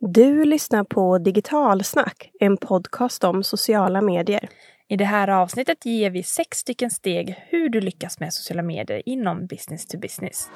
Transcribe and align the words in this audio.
Du 0.00 0.44
lyssnar 0.44 0.84
på 0.84 1.18
Digitalsnack, 1.18 2.30
en 2.40 2.56
podcast 2.56 3.24
om 3.24 3.42
sociala 3.42 4.00
medier. 4.00 4.48
I 4.88 4.96
det 4.96 5.04
här 5.04 5.28
avsnittet 5.28 5.86
ger 5.86 6.10
vi 6.10 6.22
sex 6.22 6.58
stycken 6.58 6.90
steg 6.90 7.34
hur 7.48 7.68
du 7.68 7.80
lyckas 7.80 8.20
med 8.20 8.32
sociala 8.32 8.62
medier 8.62 9.02
inom 9.06 9.46
business 9.46 9.86
to 9.86 9.98
business. 9.98 10.50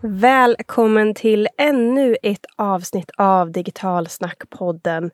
Välkommen 0.00 1.14
till 1.14 1.48
ännu 1.58 2.16
ett 2.22 2.46
avsnitt 2.56 3.10
av 3.16 3.52
Digitalsnackpodden. 3.52 5.10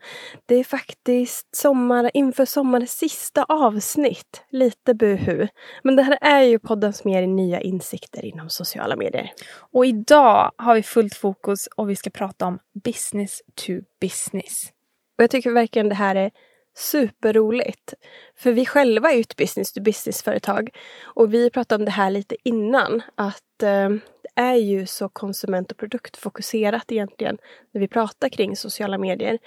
Det 0.46 0.54
är 0.54 0.64
faktiskt 0.64 1.56
sommar, 1.56 2.10
inför 2.14 2.44
sommarens 2.44 2.92
sista 2.92 3.44
avsnitt. 3.44 4.42
Lite 4.50 4.94
buhu. 4.94 5.48
Men 5.82 5.96
det 5.96 6.02
här 6.02 6.18
är 6.20 6.42
ju 6.42 6.58
podden 6.58 6.92
som 6.92 7.10
ger 7.10 7.26
nya 7.26 7.60
insikter 7.60 8.24
inom 8.24 8.50
sociala 8.50 8.96
medier. 8.96 9.32
Och 9.72 9.86
idag 9.86 10.52
har 10.56 10.74
vi 10.74 10.82
fullt 10.82 11.14
fokus 11.14 11.66
och 11.76 11.90
vi 11.90 11.96
ska 11.96 12.10
prata 12.10 12.46
om 12.46 12.58
business 12.84 13.42
to 13.54 13.72
business. 14.00 14.72
Och 15.18 15.22
jag 15.22 15.30
tycker 15.30 15.50
verkligen 15.50 15.88
det 15.88 15.94
här 15.94 16.14
är 16.16 16.30
superroligt. 16.76 17.94
För 18.36 18.52
vi 18.52 18.66
själva 18.66 19.10
är 19.10 19.14
ju 19.14 19.20
ett 19.20 19.36
business 19.36 19.72
to 19.72 19.80
business-företag. 19.82 20.70
Och 21.04 21.34
vi 21.34 21.50
pratade 21.50 21.82
om 21.82 21.84
det 21.84 21.90
här 21.90 22.10
lite 22.10 22.36
innan. 22.44 23.02
Att 23.14 23.62
eh, 23.62 23.88
är 24.34 24.54
ju 24.54 24.86
så 24.86 25.08
konsument 25.08 25.72
och 25.72 25.78
produktfokuserat 25.78 26.92
egentligen 26.92 27.38
när 27.72 27.80
vi 27.80 27.88
pratar 27.88 28.28
kring 28.28 28.56
sociala 28.56 28.98
medier. 28.98 29.38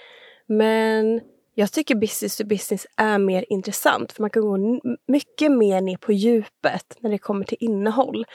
Men 0.46 1.20
jag 1.54 1.72
tycker 1.72 1.94
business 1.94 2.36
to 2.36 2.44
business 2.44 2.86
är 2.96 3.18
mer 3.18 3.44
intressant 3.48 4.12
för 4.12 4.22
man 4.22 4.30
kan 4.30 4.42
gå 4.42 4.80
mycket 5.08 5.52
mer 5.52 5.80
ner 5.80 5.96
på 5.96 6.12
djupet 6.12 6.96
när 7.00 7.10
det 7.10 7.18
kommer 7.18 7.44
till 7.44 7.58
innehåll. 7.60 8.26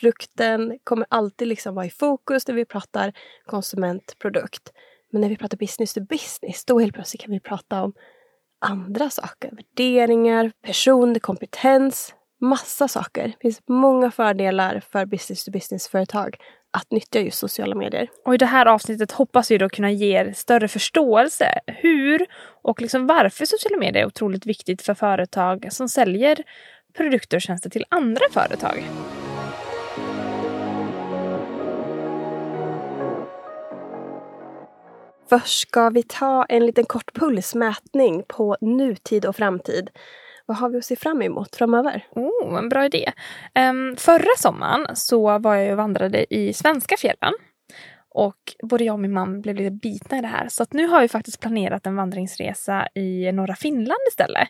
Produkten 0.00 0.78
kommer 0.84 1.06
alltid 1.10 1.48
liksom 1.48 1.74
vara 1.74 1.86
i 1.86 1.90
fokus 1.90 2.48
när 2.48 2.54
vi 2.54 2.64
pratar 2.64 3.12
konsumentprodukt. 3.46 4.72
Men 5.12 5.20
när 5.20 5.28
vi 5.28 5.36
pratar 5.36 5.58
business 5.58 5.94
to 5.94 6.00
business, 6.00 6.64
då 6.64 6.78
helt 6.78 6.94
plötsligt 6.94 7.22
kan 7.22 7.32
vi 7.32 7.40
prata 7.40 7.82
om 7.82 7.92
andra 8.58 9.10
saker. 9.10 9.50
Värderingar, 9.50 10.52
personlig 10.62 11.22
kompetens, 11.22 12.14
massa 12.42 12.88
saker. 12.88 13.26
Det 13.26 13.40
finns 13.40 13.60
många 13.68 14.10
fördelar 14.10 14.82
för 14.92 15.06
business 15.06 15.44
to 15.44 15.50
business-företag 15.50 16.36
att 16.70 16.90
nyttja 16.90 17.20
just 17.20 17.38
sociala 17.38 17.74
medier. 17.74 18.08
Och 18.24 18.34
i 18.34 18.38
det 18.38 18.46
här 18.46 18.66
avsnittet 18.66 19.12
hoppas 19.12 19.50
vi 19.50 19.58
då 19.58 19.68
kunna 19.68 19.90
ge 19.90 20.20
er 20.20 20.32
större 20.32 20.68
förståelse 20.68 21.60
hur 21.66 22.26
och 22.62 22.80
liksom 22.80 23.06
varför 23.06 23.44
sociala 23.44 23.78
medier 23.78 24.02
är 24.02 24.06
otroligt 24.06 24.46
viktigt 24.46 24.82
för 24.82 24.94
företag 24.94 25.68
som 25.70 25.88
säljer 25.88 26.38
produkter 26.96 27.36
och 27.36 27.42
tjänster 27.42 27.70
till 27.70 27.84
andra 27.88 28.24
företag. 28.32 28.84
Först 35.28 35.60
ska 35.60 35.90
vi 35.90 36.02
ta 36.02 36.44
en 36.48 36.66
liten 36.66 36.84
kort 36.84 37.12
pulsmätning 37.12 38.22
på 38.28 38.56
nutid 38.60 39.26
och 39.26 39.36
framtid. 39.36 39.90
Vad 40.46 40.56
har 40.56 40.68
vi 40.68 40.78
att 40.78 40.84
se 40.84 40.96
fram 40.96 41.22
emot 41.22 41.56
framöver? 41.56 42.06
Oh, 42.10 42.58
en 42.58 42.68
bra 42.68 42.84
idé. 42.84 43.12
Um, 43.70 43.96
förra 43.96 44.36
sommaren 44.38 44.96
så 44.96 45.38
var 45.38 45.54
jag 45.54 45.70
och 45.70 45.76
vandrade 45.76 46.34
i 46.34 46.52
svenska 46.52 46.96
fjällen. 46.96 47.32
Och 48.14 48.36
både 48.62 48.84
jag 48.84 48.92
och 48.92 49.00
min 49.00 49.12
man 49.12 49.40
blev 49.40 49.56
lite 49.56 49.70
bitna 49.70 50.18
i 50.18 50.20
det 50.20 50.28
här. 50.28 50.48
Så 50.48 50.62
att 50.62 50.72
nu 50.72 50.86
har 50.86 51.00
vi 51.00 51.08
faktiskt 51.08 51.40
planerat 51.40 51.86
en 51.86 51.96
vandringsresa 51.96 52.88
i 52.94 53.32
norra 53.32 53.54
Finland 53.54 54.00
istället. 54.08 54.48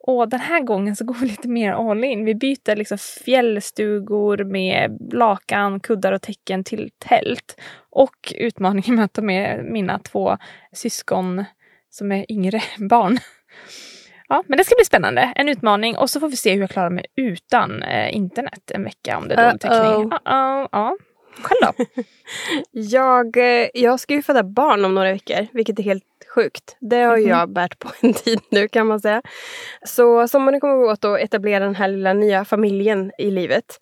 Och 0.00 0.28
den 0.28 0.40
här 0.40 0.60
gången 0.60 0.96
så 0.96 1.04
går 1.04 1.14
vi 1.14 1.26
lite 1.26 1.48
mer 1.48 1.72
all 1.72 2.04
in. 2.04 2.24
Vi 2.24 2.34
byter 2.34 2.76
liksom 2.76 2.98
fjällstugor 2.98 4.44
med 4.44 4.98
lakan, 5.12 5.80
kuddar 5.80 6.12
och 6.12 6.22
täcken 6.22 6.64
till 6.64 6.90
tält. 6.98 7.60
Och 7.90 8.34
utmaningen 8.36 8.94
med 8.94 9.04
att 9.04 9.12
ta 9.12 9.22
med 9.22 9.64
mina 9.64 9.98
två 9.98 10.36
syskon 10.72 11.44
som 11.90 12.12
är 12.12 12.32
yngre 12.32 12.62
barn. 12.90 13.18
Ja, 14.28 14.44
men 14.46 14.58
det 14.58 14.64
ska 14.64 14.74
bli 14.74 14.84
spännande. 14.84 15.32
En 15.36 15.48
utmaning 15.48 15.96
och 15.96 16.10
så 16.10 16.20
får 16.20 16.28
vi 16.28 16.36
se 16.36 16.52
hur 16.52 16.60
jag 16.60 16.70
klarar 16.70 16.90
mig 16.90 17.06
utan 17.16 17.82
eh, 17.82 18.16
internet 18.16 18.70
en 18.70 18.84
vecka 18.84 19.18
om 19.18 19.28
det 19.28 19.34
är 19.34 19.46
dålig 19.46 19.60
täckning. 19.60 20.12
Uh 20.12 20.18
-oh. 20.24 20.68
Ja. 20.72 20.96
Själv 21.42 21.72
då? 21.76 22.02
jag, 22.70 23.36
eh, 23.36 23.68
jag 23.74 24.00
ska 24.00 24.14
ju 24.14 24.22
föda 24.22 24.42
barn 24.42 24.84
om 24.84 24.94
några 24.94 25.12
veckor, 25.12 25.46
vilket 25.52 25.78
är 25.78 25.82
helt 25.82 26.04
sjukt. 26.34 26.76
Det 26.80 26.96
har 26.96 27.16
mm 27.16 27.26
-hmm. 27.26 27.38
jag 27.38 27.52
bärt 27.52 27.78
på 27.78 27.88
en 28.00 28.12
tid 28.12 28.40
nu 28.50 28.68
kan 28.68 28.86
man 28.86 29.00
säga. 29.00 29.22
Så 29.86 30.28
sommaren 30.28 30.60
kommer 30.60 30.74
gå 30.74 30.92
åt 30.92 31.04
att 31.04 31.20
etablera 31.20 31.64
den 31.64 31.74
här 31.74 31.88
lilla 31.88 32.12
nya 32.12 32.44
familjen 32.44 33.12
i 33.18 33.30
livet. 33.30 33.80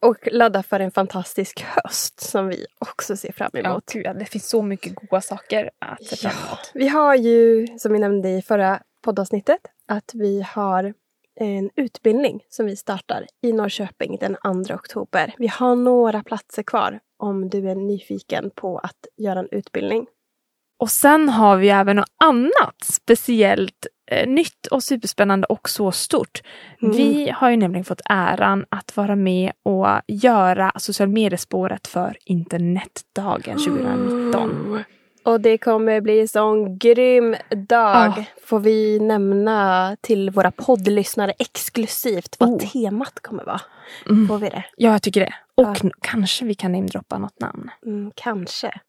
Och 0.00 0.28
ladda 0.32 0.62
för 0.62 0.80
en 0.80 0.90
fantastisk 0.90 1.64
höst 1.64 2.20
som 2.20 2.48
vi 2.48 2.66
också 2.78 3.16
ser 3.16 3.32
fram 3.32 3.50
emot. 3.54 3.94
Ja, 3.94 4.00
gud, 4.00 4.18
det 4.18 4.24
finns 4.24 4.48
så 4.48 4.62
mycket 4.62 4.94
goda 4.94 5.20
saker 5.20 5.70
att 5.78 6.04
se 6.04 6.16
fram 6.16 6.32
emot. 6.32 6.60
Ja, 6.62 6.70
vi 6.74 6.88
har 6.88 7.14
ju, 7.14 7.66
som 7.78 7.92
vi 7.92 7.98
nämnde 7.98 8.28
i 8.28 8.42
förra 8.42 8.80
poddavsnittet, 9.02 9.60
att 9.86 10.12
vi 10.14 10.42
har 10.42 10.94
en 11.40 11.70
utbildning 11.76 12.44
som 12.48 12.66
vi 12.66 12.76
startar 12.76 13.26
i 13.42 13.52
Norrköping 13.52 14.16
den 14.20 14.36
2 14.66 14.74
oktober. 14.74 15.34
Vi 15.38 15.46
har 15.46 15.76
några 15.76 16.22
platser 16.22 16.62
kvar 16.62 17.00
om 17.16 17.48
du 17.48 17.70
är 17.70 17.74
nyfiken 17.74 18.50
på 18.54 18.78
att 18.78 19.06
göra 19.16 19.38
en 19.38 19.48
utbildning. 19.50 20.06
Och 20.78 20.90
sen 20.90 21.28
har 21.28 21.56
vi 21.56 21.68
även 21.68 21.96
något 21.96 22.12
annat 22.24 22.84
speciellt 22.84 23.86
eh, 24.10 24.28
nytt 24.28 24.66
och 24.66 24.82
superspännande 24.82 25.46
och 25.46 25.68
så 25.68 25.92
stort. 25.92 26.40
Mm. 26.82 26.96
Vi 26.96 27.30
har 27.30 27.50
ju 27.50 27.56
nämligen 27.56 27.84
fått 27.84 28.00
äran 28.04 28.64
att 28.68 28.96
vara 28.96 29.16
med 29.16 29.52
och 29.62 29.86
göra 30.06 30.72
social 30.76 31.08
mediespåret 31.08 31.86
för 31.86 32.16
internetdagen 32.24 33.58
2019. 33.58 34.74
Oh. 34.74 34.80
Och 35.28 35.40
det 35.40 35.58
kommer 35.58 36.00
bli 36.00 36.20
en 36.20 36.28
sån 36.28 36.78
grym 36.78 37.36
dag. 37.68 38.08
Oh. 38.08 38.22
Får 38.44 38.60
vi 38.60 39.00
nämna 39.00 39.96
till 40.00 40.30
våra 40.30 40.50
poddlyssnare 40.50 41.32
exklusivt 41.38 42.36
vad 42.38 42.48
oh. 42.48 42.58
temat 42.58 43.20
kommer 43.22 43.44
vara? 43.44 43.60
Mm. 44.10 44.28
Får 44.28 44.38
vi 44.38 44.48
det? 44.48 44.64
Ja, 44.76 44.92
jag 44.92 45.02
tycker 45.02 45.20
det. 45.20 45.34
Och 45.54 45.76
ja. 45.82 45.90
kanske 46.00 46.44
vi 46.44 46.54
kan 46.54 46.72
namedroppa 46.72 47.18
något 47.18 47.40
namn. 47.40 47.70
Mm, 47.86 48.12
kanske. 48.14 48.80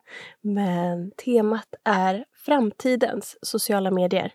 Men 0.42 1.12
temat 1.26 1.74
är 1.86 2.26
framtidens 2.46 3.38
sociala 3.42 3.92
medier. 3.92 4.32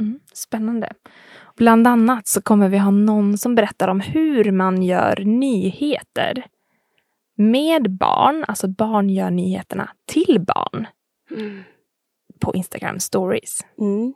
Mm, 0.00 0.20
spännande. 0.32 0.92
Bland 1.56 1.86
annat 1.86 2.28
så 2.28 2.42
kommer 2.42 2.68
vi 2.68 2.78
ha 2.78 2.90
någon 2.90 3.38
som 3.38 3.54
berättar 3.54 3.88
om 3.88 4.00
hur 4.00 4.52
man 4.52 4.82
gör 4.82 5.22
nyheter 5.24 6.44
med 7.38 7.90
barn, 7.90 8.44
alltså 8.48 8.68
barn 8.68 9.10
gör 9.10 9.30
nyheterna 9.30 9.90
till 10.06 10.40
barn 10.40 10.86
mm. 11.30 11.62
på 12.40 12.54
Instagram 12.54 13.00
stories. 13.00 13.66
Mm. 13.78 14.14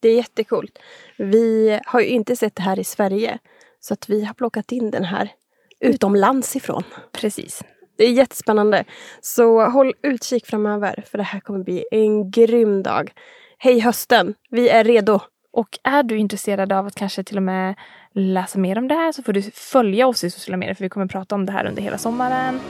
Det 0.00 0.08
är 0.08 0.16
jättekult. 0.16 0.78
Vi 1.16 1.80
har 1.86 2.00
ju 2.00 2.06
inte 2.06 2.36
sett 2.36 2.56
det 2.56 2.62
här 2.62 2.78
i 2.78 2.84
Sverige 2.84 3.38
så 3.80 3.94
att 3.94 4.08
vi 4.08 4.24
har 4.24 4.34
plockat 4.34 4.72
in 4.72 4.90
den 4.90 5.04
här 5.04 5.32
utomlands 5.80 6.56
ifrån. 6.56 6.82
Precis. 7.12 7.62
Det 7.96 8.04
är 8.04 8.12
jättespännande. 8.12 8.84
Så 9.20 9.64
håll 9.64 9.94
utkik 10.02 10.46
framöver 10.46 11.04
för 11.06 11.18
det 11.18 11.24
här 11.24 11.40
kommer 11.40 11.64
bli 11.64 11.84
en 11.90 12.30
grym 12.30 12.82
dag. 12.82 13.12
Hej 13.58 13.80
hösten! 13.80 14.34
Vi 14.50 14.68
är 14.68 14.84
redo! 14.84 15.20
Och 15.52 15.78
är 15.84 16.02
du 16.02 16.16
intresserad 16.16 16.72
av 16.72 16.86
att 16.86 16.94
kanske 16.94 17.24
till 17.24 17.36
och 17.36 17.42
med 17.42 17.74
läsa 18.14 18.58
mer 18.58 18.78
om 18.78 18.88
det 18.88 18.94
här 18.94 19.12
så 19.12 19.22
får 19.22 19.32
du 19.32 19.42
följa 19.42 20.06
oss 20.06 20.24
i 20.24 20.30
sociala 20.30 20.56
medier 20.56 20.74
för 20.74 20.84
vi 20.84 20.88
kommer 20.88 21.06
prata 21.06 21.34
om 21.34 21.46
det 21.46 21.52
här 21.52 21.66
under 21.66 21.82
hela 21.82 21.98
sommaren. 21.98 22.60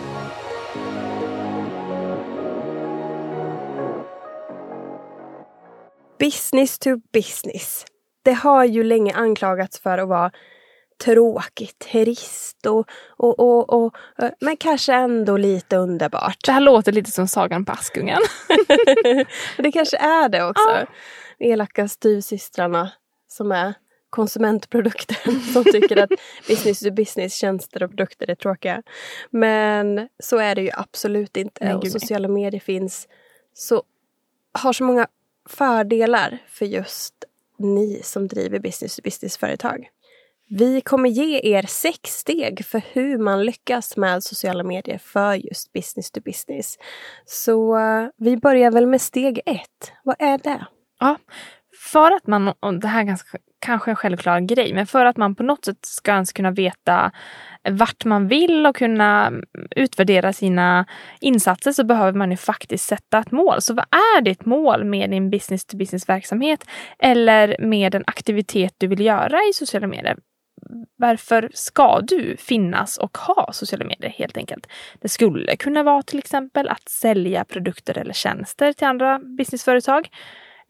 Business 6.19 6.79
to 6.79 6.91
business. 7.13 7.85
Det 8.23 8.33
har 8.33 8.65
ju 8.65 8.85
länge 8.85 9.15
anklagats 9.15 9.81
för 9.81 9.99
att 9.99 10.09
vara 10.09 10.31
tråkigt, 11.05 11.79
trist 11.79 12.67
och, 12.67 12.89
och, 13.17 13.41
och, 13.41 13.85
och, 13.85 13.95
men 14.41 14.57
kanske 14.57 14.95
ändå 14.95 15.37
lite 15.37 15.77
underbart. 15.77 16.37
Det 16.45 16.53
här 16.53 16.61
låter 16.61 16.93
lite 16.93 17.11
som 17.11 17.29
Sagan 17.29 17.65
på 17.65 17.73
Askungen. 17.73 18.21
det 19.57 19.73
kanske 19.73 19.97
är 19.97 20.29
det 20.29 20.45
också. 20.45 20.71
Ah. 20.71 20.87
Elaka 21.39 21.89
styvsystrarna 21.89 22.93
som 23.29 23.53
är 23.53 23.75
konsumentprodukter 24.11 25.17
som 25.53 25.65
tycker 25.65 25.97
att 25.97 26.11
business 26.49 26.81
to 26.81 26.91
business 26.91 27.35
tjänster 27.35 27.83
och 27.83 27.91
produkter 27.91 28.31
är 28.31 28.35
tråkiga. 28.35 28.83
Men 29.31 30.09
så 30.19 30.39
är 30.39 30.55
det 30.55 30.63
ju 30.63 30.71
absolut 30.73 31.37
inte. 31.37 31.65
Nej, 31.65 31.75
och 31.75 31.89
sociala 31.89 32.29
medier 32.29 32.61
finns 32.61 33.09
så, 33.55 33.83
har 34.53 34.73
så 34.73 34.85
många 34.85 35.07
fördelar 35.49 36.39
för 36.49 36.67
just 36.67 37.15
ni 37.59 38.01
som 38.05 38.29
driver 38.29 38.59
business 38.59 38.97
to 38.97 39.03
business 39.03 39.37
företag. 39.37 39.89
Vi 40.53 40.81
kommer 40.81 41.09
ge 41.09 41.41
er 41.57 41.63
sex 41.63 42.11
steg 42.11 42.65
för 42.65 42.83
hur 42.93 43.19
man 43.19 43.45
lyckas 43.45 43.97
med 43.97 44.25
sociala 44.25 44.63
medier 44.63 44.99
för 44.99 45.35
just 45.35 45.73
business 45.73 46.11
to 46.11 46.21
business. 46.21 46.79
Så 47.25 47.77
uh, 47.79 48.09
vi 48.17 48.37
börjar 48.37 48.71
väl 48.71 48.87
med 48.87 49.01
steg 49.01 49.41
ett. 49.47 49.93
Vad 50.05 50.17
är 50.19 50.39
det? 50.39 50.67
Ja, 51.01 51.17
för 51.93 52.11
att 52.11 52.27
man, 52.27 52.49
och 52.49 52.81
det 52.81 52.89
här 52.89 53.01
är 53.01 53.05
ganska, 53.05 53.39
kanske 53.61 53.91
en 53.91 53.97
självklar 53.97 54.41
grej, 54.41 54.75
men 54.75 54.87
för 54.87 55.05
att 55.05 55.17
man 55.17 55.35
på 55.35 55.43
något 55.43 55.65
sätt 55.65 55.79
ska 55.85 56.13
ens 56.13 56.33
kunna 56.33 56.51
veta 56.51 57.13
vart 57.71 58.05
man 58.05 58.29
vill 58.29 58.67
och 58.67 58.77
kunna 58.77 59.33
utvärdera 59.77 60.33
sina 60.33 60.87
insatser 61.21 61.73
så 61.73 61.85
behöver 61.85 62.19
man 62.19 62.31
ju 62.31 62.37
faktiskt 62.37 62.85
sätta 62.85 63.19
ett 63.19 63.31
mål. 63.31 63.63
Så 63.63 63.75
vad 63.75 63.85
är 64.17 64.21
ditt 64.21 64.47
mål 64.47 64.85
med 64.85 65.11
din 65.11 65.31
business 65.31 65.65
to 65.65 65.77
business 65.77 66.09
verksamhet 66.09 66.65
eller 66.99 67.57
med 67.59 67.93
den 67.93 68.05
aktivitet 68.07 68.75
du 68.79 68.87
vill 68.87 69.01
göra 69.01 69.39
i 69.51 69.53
sociala 69.53 69.87
medier? 69.87 70.17
varför 70.97 71.51
ska 71.55 72.01
du 72.01 72.37
finnas 72.37 72.99
och 72.99 73.19
ha 73.19 73.53
sociala 73.53 73.85
medier 73.85 74.11
helt 74.11 74.37
enkelt? 74.37 74.67
Det 75.01 75.09
skulle 75.09 75.57
kunna 75.57 75.83
vara 75.83 76.03
till 76.03 76.19
exempel 76.19 76.69
att 76.69 76.89
sälja 76.89 77.45
produkter 77.45 77.99
eller 77.99 78.15
tjänster 78.15 78.73
till 78.73 78.87
andra 78.87 79.19
businessföretag. 79.19 80.09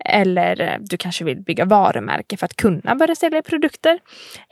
Eller 0.04 0.60
eh, 0.60 0.78
du 0.80 0.96
kanske 0.96 1.24
vill 1.24 1.40
bygga 1.40 1.64
varumärke 1.64 2.36
för 2.36 2.44
att 2.44 2.56
kunna 2.56 2.94
börja 2.94 3.14
sälja 3.14 3.42
produkter. 3.42 4.00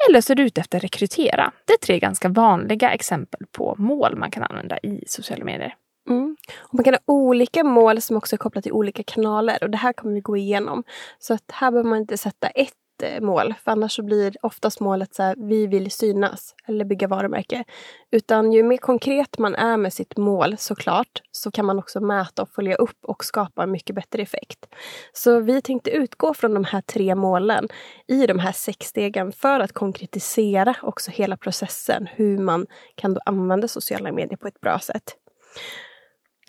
Eller 0.08 0.20
så 0.20 0.32
är 0.32 0.34
du 0.34 0.42
ute 0.42 0.60
efter 0.60 0.78
att 0.78 0.84
rekrytera. 0.84 1.52
Det 1.64 1.72
är 1.72 1.78
tre 1.78 1.98
ganska 1.98 2.28
vanliga 2.28 2.90
exempel 2.90 3.40
på 3.52 3.74
mål 3.78 4.16
man 4.16 4.30
kan 4.30 4.42
använda 4.42 4.78
i 4.78 5.04
sociala 5.06 5.44
medier. 5.44 5.74
Mm. 6.08 6.36
Och 6.58 6.74
man 6.74 6.84
kan 6.84 6.94
ha 6.94 7.00
olika 7.06 7.64
mål 7.64 8.00
som 8.00 8.16
också 8.16 8.36
är 8.36 8.38
kopplat 8.38 8.64
till 8.64 8.72
olika 8.72 9.02
kanaler 9.02 9.62
och 9.62 9.70
det 9.70 9.78
här 9.78 9.92
kommer 9.92 10.14
vi 10.14 10.20
gå 10.20 10.36
igenom. 10.36 10.84
Så 11.18 11.34
att 11.34 11.50
här 11.52 11.70
behöver 11.70 11.90
man 11.90 11.98
inte 11.98 12.18
sätta 12.18 12.48
ett 12.48 12.72
Eh, 13.02 13.20
mål. 13.20 13.54
För 13.64 13.70
annars 13.70 13.96
så 13.96 14.02
blir 14.02 14.36
oftast 14.42 14.80
målet 14.80 15.14
så 15.14 15.22
här, 15.22 15.36
vi 15.38 15.66
vill 15.66 15.90
synas 15.90 16.54
eller 16.66 16.84
bygga 16.84 17.08
varumärke. 17.08 17.64
Utan 18.10 18.52
ju 18.52 18.62
mer 18.62 18.76
konkret 18.76 19.38
man 19.38 19.54
är 19.54 19.76
med 19.76 19.92
sitt 19.92 20.16
mål 20.16 20.56
såklart, 20.58 21.22
så 21.30 21.50
kan 21.50 21.66
man 21.66 21.78
också 21.78 22.00
mäta 22.00 22.42
och 22.42 22.48
följa 22.48 22.74
upp 22.74 22.98
och 23.02 23.24
skapa 23.24 23.62
en 23.62 23.70
mycket 23.70 23.96
bättre 23.96 24.22
effekt. 24.22 24.66
Så 25.12 25.40
vi 25.40 25.62
tänkte 25.62 25.90
utgå 25.90 26.34
från 26.34 26.54
de 26.54 26.64
här 26.64 26.80
tre 26.80 27.14
målen 27.14 27.68
i 28.08 28.26
de 28.26 28.38
här 28.38 28.52
sex 28.52 28.86
stegen 28.86 29.32
för 29.32 29.60
att 29.60 29.72
konkretisera 29.72 30.74
också 30.82 31.10
hela 31.10 31.36
processen, 31.36 32.08
hur 32.12 32.38
man 32.38 32.66
kan 32.94 33.14
då 33.14 33.20
använda 33.26 33.68
sociala 33.68 34.12
medier 34.12 34.36
på 34.36 34.48
ett 34.48 34.60
bra 34.60 34.78
sätt. 34.78 35.16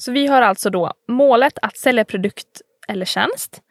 Så 0.01 0.11
vi 0.11 0.27
har 0.27 0.41
alltså 0.41 0.69
då 0.69 0.93
målet 1.07 1.53
att 1.61 1.77
sälja 1.77 2.05
produkt 2.05 2.61
eller 2.87 3.05
tjänst 3.05 3.61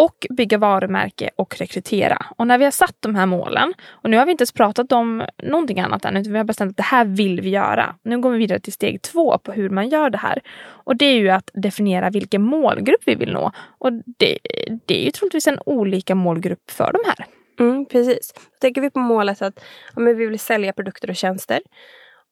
och 0.00 0.26
bygga 0.30 0.58
varumärke 0.58 1.30
och 1.36 1.56
rekrytera. 1.58 2.26
Och 2.36 2.46
när 2.46 2.58
vi 2.58 2.64
har 2.64 2.70
satt 2.70 2.96
de 3.00 3.14
här 3.14 3.26
målen, 3.26 3.74
och 3.90 4.10
nu 4.10 4.16
har 4.16 4.26
vi 4.26 4.32
inte 4.32 4.42
ens 4.42 4.52
pratat 4.52 4.92
om 4.92 5.24
någonting 5.42 5.80
annat 5.80 6.04
än, 6.04 6.16
utan 6.16 6.32
vi 6.32 6.38
har 6.38 6.44
bestämt 6.44 6.70
att 6.70 6.76
det 6.76 6.82
här 6.82 7.04
vill 7.04 7.40
vi 7.40 7.50
göra. 7.50 7.94
Nu 8.02 8.20
går 8.20 8.30
vi 8.30 8.38
vidare 8.38 8.60
till 8.60 8.72
steg 8.72 9.02
två 9.02 9.38
på 9.38 9.52
hur 9.52 9.70
man 9.70 9.88
gör 9.88 10.10
det 10.10 10.18
här. 10.18 10.40
Och 10.84 10.96
det 10.96 11.04
är 11.04 11.14
ju 11.14 11.30
att 11.30 11.50
definiera 11.54 12.10
vilken 12.10 12.42
målgrupp 12.42 13.02
vi 13.06 13.14
vill 13.14 13.32
nå. 13.32 13.52
Och 13.78 13.92
det, 13.92 14.38
det 14.86 15.00
är 15.00 15.04
ju 15.04 15.10
troligtvis 15.10 15.46
en 15.46 15.58
olika 15.66 16.14
målgrupp 16.14 16.70
för 16.70 16.92
de 16.92 16.98
här. 17.06 17.26
Mm, 17.60 17.86
precis. 17.86 18.32
Då 18.34 18.40
tänker 18.60 18.80
vi 18.80 18.90
på 18.90 18.98
målet 18.98 19.42
att 19.42 19.64
ja, 19.94 20.00
men 20.00 20.16
vi 20.16 20.26
vill 20.26 20.38
sälja 20.38 20.72
produkter 20.72 21.10
och 21.10 21.16
tjänster. 21.16 21.60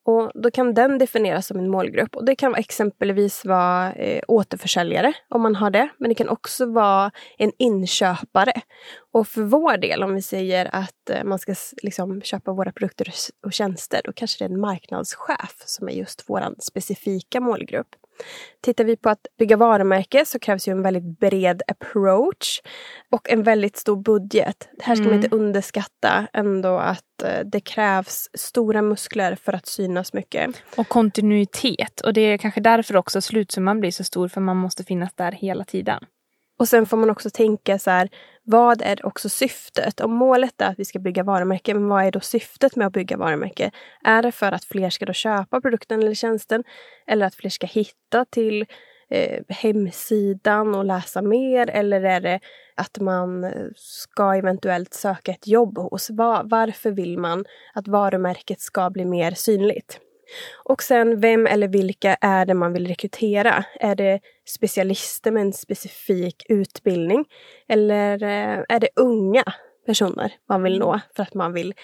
Och 0.08 0.30
Då 0.34 0.50
kan 0.50 0.74
den 0.74 0.98
definieras 0.98 1.46
som 1.46 1.58
en 1.58 1.70
målgrupp. 1.70 2.16
Och 2.16 2.24
Det 2.24 2.36
kan 2.36 2.54
exempelvis 2.54 3.44
vara 3.44 3.92
eh, 3.92 4.22
återförsäljare 4.28 5.12
om 5.28 5.42
man 5.42 5.56
har 5.56 5.70
det. 5.70 5.88
Men 5.98 6.08
det 6.08 6.14
kan 6.14 6.28
också 6.28 6.66
vara 6.66 7.10
en 7.38 7.52
inköpare. 7.58 8.52
Och 9.12 9.28
för 9.28 9.42
vår 9.42 9.76
del, 9.76 10.02
om 10.02 10.14
vi 10.14 10.22
säger 10.22 10.68
att 10.72 11.10
eh, 11.10 11.24
man 11.24 11.38
ska 11.38 11.54
liksom, 11.82 12.22
köpa 12.22 12.52
våra 12.52 12.72
produkter 12.72 13.12
och 13.46 13.52
tjänster, 13.52 14.00
då 14.04 14.12
kanske 14.12 14.44
det 14.44 14.48
är 14.48 14.54
en 14.54 14.60
marknadschef 14.60 15.62
som 15.66 15.88
är 15.88 15.92
just 15.92 16.24
vår 16.26 16.54
specifika 16.58 17.40
målgrupp. 17.40 17.88
Tittar 18.60 18.84
vi 18.84 18.96
på 18.96 19.10
att 19.10 19.26
bygga 19.38 19.56
varumärke 19.56 20.24
så 20.24 20.38
krävs 20.38 20.68
ju 20.68 20.72
en 20.72 20.82
väldigt 20.82 21.18
bred 21.18 21.62
approach 21.66 22.60
och 23.10 23.30
en 23.30 23.42
väldigt 23.42 23.76
stor 23.76 23.96
budget. 23.96 24.68
Här 24.80 24.94
ska 24.94 25.02
mm. 25.04 25.14
man 25.14 25.24
inte 25.24 25.36
underskatta 25.36 26.26
ändå 26.32 26.76
att 26.76 27.22
eh, 27.24 27.40
det 27.44 27.60
krävs 27.60 28.28
stora 28.34 28.82
muskler 28.82 29.34
för 29.34 29.52
att 29.52 29.66
synas 29.66 30.12
mycket. 30.12 30.62
Och 30.76 30.88
kontinuitet. 30.88 32.00
Och 32.00 32.12
det 32.12 32.20
är 32.20 32.38
kanske 32.38 32.60
därför 32.60 32.96
också 32.96 33.20
slutsumman 33.20 33.80
blir 33.80 33.90
så 33.90 34.04
stor 34.04 34.28
för 34.28 34.40
man 34.40 34.56
måste 34.56 34.84
finnas 34.84 35.14
där 35.14 35.32
hela 35.32 35.64
tiden. 35.64 36.04
Och 36.58 36.68
sen 36.68 36.86
får 36.86 36.96
man 36.96 37.10
också 37.10 37.30
tänka 37.30 37.78
så 37.78 37.90
här, 37.90 38.08
vad 38.44 38.82
är 38.82 39.06
också 39.06 39.28
syftet? 39.28 40.00
Om 40.00 40.12
målet 40.12 40.60
är 40.60 40.66
att 40.66 40.78
vi 40.78 40.84
ska 40.84 40.98
bygga 40.98 41.22
varumärke, 41.22 41.74
men 41.74 41.88
vad 41.88 42.04
är 42.04 42.10
då 42.10 42.20
syftet 42.20 42.76
med 42.76 42.86
att 42.86 42.92
bygga 42.92 43.16
varumärke? 43.16 43.70
Är 44.04 44.22
det 44.22 44.32
för 44.32 44.52
att 44.52 44.64
fler 44.64 44.90
ska 44.90 45.06
då 45.06 45.12
köpa 45.12 45.60
produkten 45.60 46.02
eller 46.02 46.14
tjänsten? 46.14 46.64
Eller 47.06 47.26
att 47.26 47.34
fler 47.34 47.50
ska 47.50 47.66
hitta 47.66 48.24
till 48.24 48.66
eh, 49.10 49.44
hemsidan 49.48 50.74
och 50.74 50.84
läsa 50.84 51.22
mer? 51.22 51.70
Eller 51.70 52.02
är 52.02 52.20
det 52.20 52.40
att 52.74 52.98
man 52.98 53.44
eh, 53.44 53.66
ska 53.76 54.34
eventuellt 54.34 54.94
söka 54.94 55.32
ett 55.32 55.46
jobb 55.46 55.78
hos? 55.78 56.10
Var, 56.10 56.42
varför 56.44 56.90
vill 56.90 57.18
man 57.18 57.44
att 57.74 57.88
varumärket 57.88 58.60
ska 58.60 58.90
bli 58.90 59.04
mer 59.04 59.30
synligt? 59.30 60.00
Och 60.64 60.82
sen 60.82 61.20
vem 61.20 61.46
eller 61.46 61.68
vilka 61.68 62.14
är 62.20 62.46
det 62.46 62.54
man 62.54 62.72
vill 62.72 62.86
rekrytera? 62.86 63.64
Är 63.80 63.94
det 63.94 64.20
specialister 64.48 65.30
med 65.30 65.40
en 65.40 65.52
specifik 65.52 66.46
utbildning? 66.48 67.24
Eller 67.68 68.22
eh, 68.22 68.64
är 68.68 68.80
det 68.80 68.88
unga 68.96 69.44
personer 69.88 70.32
man 70.48 70.62
vill 70.62 70.78
nå 70.78 71.00
för 71.16 71.22
att 71.22 71.34
man 71.34 71.52
vill 71.52 71.74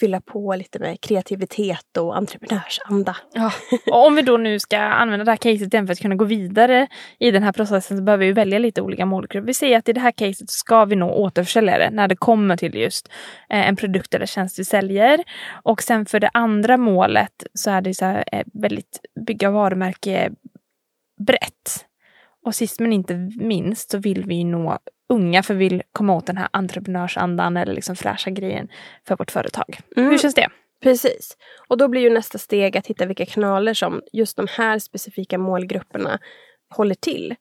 fylla 0.00 0.20
på 0.20 0.54
lite 0.54 0.78
med 0.78 1.00
kreativitet 1.00 1.96
och 1.98 2.16
entreprenörsanda. 2.16 3.16
Ja. 3.32 3.52
Och 3.92 4.06
om 4.06 4.14
vi 4.14 4.22
då 4.22 4.36
nu 4.36 4.60
ska 4.60 4.78
använda 4.78 5.24
det 5.24 5.30
här 5.30 5.36
caset 5.36 5.74
igen 5.74 5.86
för 5.86 5.92
att 5.92 6.00
kunna 6.00 6.14
gå 6.14 6.24
vidare 6.24 6.86
i 7.18 7.30
den 7.30 7.42
här 7.42 7.52
processen 7.52 7.96
så 7.96 8.02
behöver 8.02 8.26
vi 8.26 8.32
välja 8.32 8.58
lite 8.58 8.82
olika 8.82 9.06
målgrupper. 9.06 9.46
Vi 9.46 9.54
säger 9.54 9.78
att 9.78 9.88
i 9.88 9.92
det 9.92 10.00
här 10.00 10.12
caset 10.12 10.50
ska 10.50 10.84
vi 10.84 10.96
nå 10.96 11.10
återförsäljare 11.10 11.90
när 11.90 12.08
det 12.08 12.16
kommer 12.16 12.56
till 12.56 12.74
just 12.74 13.08
eh, 13.50 13.68
en 13.68 13.76
produkt 13.76 14.14
eller 14.14 14.26
tjänst 14.26 14.58
vi 14.58 14.64
säljer. 14.64 15.24
Och 15.62 15.82
sen 15.82 16.06
för 16.06 16.20
det 16.20 16.30
andra 16.34 16.76
målet 16.76 17.44
så 17.54 17.70
är 17.70 17.80
det 17.80 17.94
så 17.94 18.04
eh, 18.04 18.44
väldigt 18.52 19.00
bygga 19.26 19.50
varumärke 19.50 20.30
brett. 21.26 21.86
Och 22.46 22.54
sist 22.54 22.80
men 22.80 22.92
inte 22.92 23.30
minst 23.36 23.90
så 23.90 23.98
vill 23.98 24.24
vi 24.24 24.44
nå 24.44 24.78
unga 25.08 25.42
för 25.42 25.54
vi 25.54 25.68
vill 25.68 25.82
komma 25.92 26.14
åt 26.14 26.26
den 26.26 26.36
här 26.36 26.48
entreprenörsandan 26.50 27.56
eller 27.56 27.74
liksom 27.74 27.96
fräscha 27.96 28.30
grejen 28.30 28.68
för 29.06 29.16
vårt 29.16 29.30
företag. 29.30 29.78
Mm. 29.96 30.10
Hur 30.10 30.18
känns 30.18 30.34
det? 30.34 30.48
Precis. 30.82 31.36
Och 31.68 31.78
då 31.78 31.88
blir 31.88 32.00
ju 32.00 32.10
nästa 32.10 32.38
steg 32.38 32.76
att 32.76 32.86
hitta 32.86 33.06
vilka 33.06 33.26
kanaler 33.26 33.74
som 33.74 34.02
just 34.12 34.36
de 34.36 34.46
här 34.50 34.78
specifika 34.78 35.38
målgrupperna 35.38 36.18
håller 36.70 36.94
till. 36.94 37.34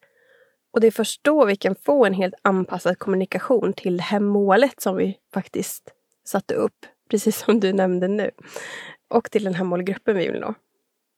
Och 0.73 0.81
det 0.81 0.87
är 0.87 0.91
först 0.91 1.23
då 1.23 1.45
vi 1.45 1.55
kan 1.55 1.75
få 1.75 2.05
en 2.05 2.13
helt 2.13 2.35
anpassad 2.41 2.99
kommunikation 2.99 3.73
till 3.73 3.97
det 3.97 4.03
här 4.03 4.19
målet 4.19 4.81
som 4.81 4.97
vi 4.97 5.17
faktiskt 5.33 5.91
satte 6.23 6.53
upp, 6.53 6.85
precis 7.09 7.37
som 7.37 7.59
du 7.59 7.73
nämnde 7.73 8.07
nu. 8.07 8.31
Och 9.09 9.31
till 9.31 9.43
den 9.43 9.55
här 9.55 9.63
målgruppen 9.63 10.17
vi 10.17 10.31
vill 10.31 10.41
nå. 10.41 10.53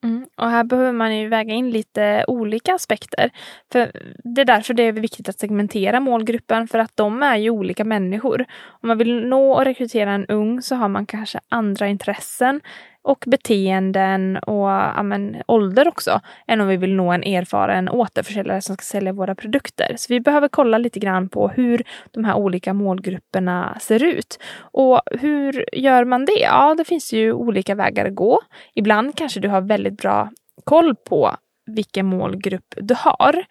Mm. 0.07 0.25
Och 0.35 0.49
här 0.49 0.63
behöver 0.63 0.91
man 0.91 1.17
ju 1.17 1.27
väga 1.27 1.53
in 1.53 1.71
lite 1.71 2.25
olika 2.27 2.73
aspekter. 2.75 3.29
För 3.71 3.91
Det 4.23 4.41
är 4.41 4.45
därför 4.45 4.73
det 4.73 4.83
är 4.83 4.91
viktigt 4.91 5.29
att 5.29 5.39
segmentera 5.39 5.99
målgruppen 5.99 6.67
för 6.67 6.79
att 6.79 6.91
de 6.95 7.23
är 7.23 7.37
ju 7.37 7.49
olika 7.49 7.83
människor. 7.83 8.45
Om 8.81 8.87
man 8.87 8.97
vill 8.97 9.27
nå 9.27 9.51
och 9.51 9.65
rekrytera 9.65 10.11
en 10.11 10.25
ung 10.25 10.61
så 10.61 10.75
har 10.75 10.87
man 10.87 11.05
kanske 11.05 11.39
andra 11.49 11.87
intressen 11.87 12.61
och 13.07 13.23
beteenden 13.27 14.37
och 14.37 14.69
ja, 14.69 15.03
men, 15.03 15.37
ålder 15.47 15.87
också 15.87 16.21
än 16.47 16.61
om 16.61 16.67
vi 16.67 16.77
vill 16.77 16.95
nå 16.95 17.11
en 17.11 17.23
erfaren 17.23 17.89
återförsäljare 17.89 18.61
som 18.61 18.75
ska 18.75 18.83
sälja 18.83 19.13
våra 19.13 19.35
produkter. 19.35 19.93
Så 19.97 20.13
vi 20.13 20.19
behöver 20.19 20.47
kolla 20.47 20.77
lite 20.77 20.99
grann 20.99 21.29
på 21.29 21.47
hur 21.47 21.83
de 22.11 22.25
här 22.25 22.35
olika 22.35 22.73
målgrupperna 22.73 23.77
ser 23.79 24.03
ut. 24.03 24.39
Och 24.59 25.01
hur 25.19 25.65
gör 25.73 26.05
man 26.05 26.25
det? 26.25 26.39
Ja, 26.39 26.75
det 26.77 26.85
finns 26.85 27.13
ju 27.13 27.33
olika 27.33 27.75
vägar 27.75 28.05
att 28.05 28.15
gå. 28.15 28.41
Ibland 28.73 29.15
kanske 29.15 29.39
du 29.39 29.49
har 29.49 29.61
väldigt 29.61 29.97
bra 29.97 30.29
koll 30.63 30.95
på 30.95 31.35
vilken 31.65 32.05
målgrupp 32.05 32.73
du 32.77 32.95
har. 32.97 33.45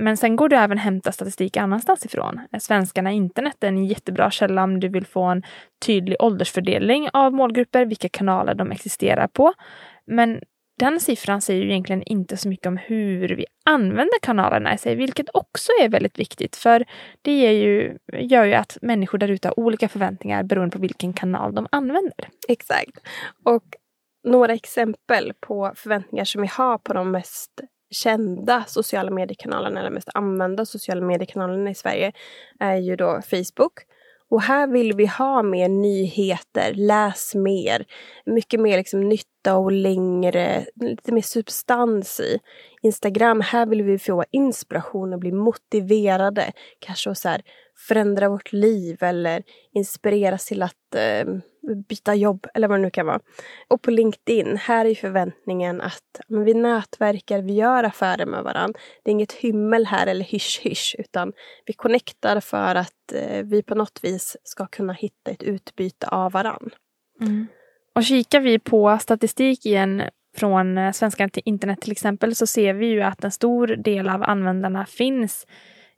Men 0.00 0.16
sen 0.16 0.36
går 0.36 0.48
det 0.48 0.56
även 0.56 0.78
att 0.78 0.84
hämta 0.84 1.12
statistik 1.12 1.56
annanstans 1.56 2.04
ifrån. 2.04 2.40
Svenskarna 2.60 3.10
internet 3.12 3.64
är 3.64 3.68
en 3.68 3.84
jättebra 3.84 4.30
källa 4.30 4.64
om 4.64 4.80
du 4.80 4.88
vill 4.88 5.06
få 5.06 5.22
en 5.22 5.42
tydlig 5.86 6.16
åldersfördelning 6.20 7.08
av 7.12 7.32
målgrupper, 7.32 7.84
vilka 7.84 8.08
kanaler 8.08 8.54
de 8.54 8.70
existerar 8.70 9.26
på. 9.26 9.52
Men 10.06 10.40
den 10.78 11.00
siffran 11.00 11.40
säger 11.40 11.62
ju 11.62 11.70
egentligen 11.70 12.02
inte 12.02 12.36
så 12.36 12.48
mycket 12.48 12.66
om 12.66 12.76
hur 12.76 13.28
vi 13.28 13.46
använder 13.64 14.18
kanalerna 14.22 14.74
i 14.74 14.78
sig, 14.78 14.94
vilket 14.94 15.26
också 15.34 15.72
är 15.82 15.88
väldigt 15.88 16.18
viktigt. 16.18 16.56
För 16.56 16.84
det 17.22 17.32
ger 17.32 17.50
ju, 17.50 17.98
gör 18.12 18.44
ju 18.44 18.54
att 18.54 18.78
människor 18.82 19.18
där 19.18 19.28
ute 19.28 19.48
har 19.48 19.60
olika 19.60 19.88
förväntningar 19.88 20.42
beroende 20.42 20.76
på 20.76 20.82
vilken 20.82 21.12
kanal 21.12 21.54
de 21.54 21.66
använder. 21.72 22.28
Exakt. 22.48 22.98
Och 23.44 23.64
några 24.24 24.52
exempel 24.52 25.32
på 25.40 25.72
förväntningar 25.76 26.24
som 26.24 26.42
vi 26.42 26.48
har 26.48 26.78
på 26.78 26.92
de 26.92 27.10
mest 27.10 27.60
kända 27.90 28.64
sociala 28.66 29.10
mediekanalerna, 29.10 29.80
eller 29.80 29.90
mest 29.90 30.08
använda 30.14 30.66
sociala 30.66 31.00
mediekanalerna 31.00 31.70
i 31.70 31.74
Sverige, 31.74 32.12
är 32.60 32.76
ju 32.76 32.96
då 32.96 33.20
Facebook. 33.30 33.72
Och 34.30 34.42
här 34.42 34.66
vill 34.66 34.96
vi 34.96 35.06
ha 35.06 35.42
mer 35.42 35.68
nyheter, 35.68 36.74
läs 36.74 37.34
mer, 37.34 37.84
mycket 38.26 38.60
mer 38.60 38.78
liksom 38.78 39.08
nytta 39.08 39.56
och 39.56 39.72
längre, 39.72 40.66
lite 40.80 41.12
mer 41.12 41.22
substans 41.22 42.20
i. 42.20 42.38
Instagram, 42.82 43.40
här 43.40 43.66
vill 43.66 43.82
vi 43.82 43.98
få 43.98 44.24
inspiration 44.30 45.12
och 45.12 45.18
bli 45.18 45.32
motiverade, 45.32 46.52
kanske 46.78 47.14
så 47.14 47.28
här, 47.28 47.42
förändra 47.88 48.28
vårt 48.28 48.52
liv 48.52 49.02
eller 49.02 49.42
inspireras 49.72 50.46
till 50.46 50.62
att 50.62 50.94
eh, 50.94 51.24
byta 51.88 52.14
jobb 52.14 52.46
eller 52.54 52.68
vad 52.68 52.78
det 52.78 52.82
nu 52.82 52.90
kan 52.90 53.06
vara. 53.06 53.20
Och 53.68 53.82
på 53.82 53.90
LinkedIn, 53.90 54.56
här 54.56 54.84
är 54.84 54.94
förväntningen 54.94 55.80
att 55.80 56.20
men 56.28 56.44
vi 56.44 56.54
nätverkar, 56.54 57.42
vi 57.42 57.52
gör 57.52 57.84
affärer 57.84 58.26
med 58.26 58.42
varandra. 58.44 58.80
Det 59.02 59.10
är 59.10 59.12
inget 59.12 59.32
hymmel 59.32 59.86
här 59.86 60.06
eller 60.06 60.24
hysch-hysch 60.24 60.96
utan 60.98 61.32
vi 61.66 61.72
connectar 61.72 62.40
för 62.40 62.74
att 62.74 63.12
eh, 63.14 63.44
vi 63.44 63.62
på 63.62 63.74
något 63.74 64.00
vis 64.02 64.36
ska 64.44 64.66
kunna 64.66 64.92
hitta 64.92 65.30
ett 65.30 65.42
utbyte 65.42 66.08
av 66.08 66.32
varandra. 66.32 66.76
Mm. 67.20 67.46
Och 67.94 68.04
kikar 68.04 68.40
vi 68.40 68.58
på 68.58 68.98
statistik 69.00 69.66
igen 69.66 70.02
från 70.36 70.78
eh, 70.78 70.92
Svenska 70.92 71.28
internet 71.34 71.80
till 71.80 71.92
exempel 71.92 72.34
så 72.34 72.46
ser 72.46 72.74
vi 72.74 72.86
ju 72.86 73.02
att 73.02 73.24
en 73.24 73.30
stor 73.30 73.66
del 73.66 74.08
av 74.08 74.22
användarna 74.22 74.86
finns 74.86 75.46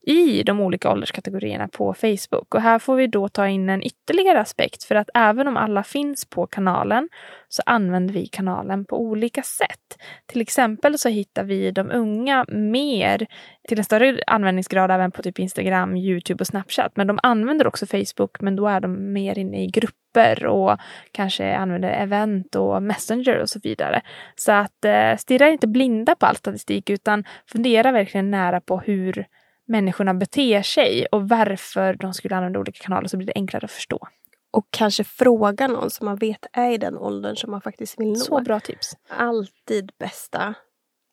i 0.03 0.43
de 0.43 0.61
olika 0.61 0.91
ålderskategorierna 0.91 1.69
på 1.69 1.95
Facebook. 1.95 2.55
Och 2.55 2.61
här 2.61 2.79
får 2.79 2.97
vi 2.97 3.07
då 3.07 3.29
ta 3.29 3.49
in 3.49 3.69
en 3.69 3.83
ytterligare 3.83 4.41
aspekt 4.41 4.85
för 4.85 4.95
att 4.95 5.11
även 5.15 5.49
om 5.49 5.57
alla 5.57 5.83
finns 5.83 6.25
på 6.25 6.47
kanalen 6.47 7.09
så 7.49 7.63
använder 7.67 8.15
vi 8.15 8.27
kanalen 8.27 8.85
på 8.85 9.01
olika 9.01 9.43
sätt. 9.43 9.99
Till 10.27 10.41
exempel 10.41 10.99
så 10.99 11.09
hittar 11.09 11.45
vi 11.45 11.71
de 11.71 11.91
unga 11.91 12.45
mer 12.49 13.27
till 13.69 13.79
en 13.79 13.85
större 13.85 14.19
användningsgrad 14.27 14.91
även 14.91 15.11
på 15.11 15.23
typ 15.23 15.39
Instagram, 15.39 15.97
Youtube 15.97 16.43
och 16.43 16.47
Snapchat. 16.47 16.97
Men 16.97 17.07
de 17.07 17.19
använder 17.23 17.67
också 17.67 17.87
Facebook 17.87 18.41
men 18.41 18.57
då 18.57 18.67
är 18.67 18.81
de 18.81 19.13
mer 19.13 19.39
inne 19.39 19.65
i 19.65 19.67
grupper 19.67 20.47
och 20.47 20.79
kanske 21.13 21.57
använder 21.57 21.91
event 21.91 22.55
och 22.55 22.83
Messenger 22.83 23.39
och 23.39 23.49
så 23.49 23.61
vidare. 23.63 24.03
Så 24.37 24.53
att 24.53 24.85
eh, 24.85 25.17
stirra 25.17 25.49
inte 25.49 25.67
blinda 25.67 26.15
på 26.15 26.27
all 26.27 26.37
statistik 26.37 26.91
utan 26.91 27.25
fundera 27.47 27.93
verkligen 27.93 28.31
nära 28.31 28.61
på 28.61 28.79
hur 28.79 29.27
människorna 29.66 30.14
beter 30.14 30.62
sig 30.62 31.07
och 31.07 31.28
varför 31.28 31.95
de 31.95 32.14
skulle 32.14 32.37
använda 32.37 32.61
olika 32.61 32.85
kanaler 32.85 33.09
så 33.09 33.16
blir 33.16 33.26
det 33.26 33.33
enklare 33.35 33.64
att 33.64 33.71
förstå. 33.71 34.09
Och 34.50 34.66
kanske 34.71 35.04
fråga 35.04 35.69
någon 35.69 35.90
som 35.90 36.04
man 36.04 36.16
vet 36.16 36.47
är 36.52 36.71
i 36.71 36.78
den 36.78 36.99
åldern 36.99 37.37
som 37.37 37.50
man 37.50 37.61
faktiskt 37.61 38.00
vill 38.00 38.09
nå. 38.09 38.14
Så 38.14 38.40
bra 38.40 38.61
tips. 38.61 38.97
Alltid 39.09 39.92
bästa, 39.99 40.54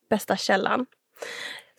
bästa 0.09 0.37
källan. 0.37 0.85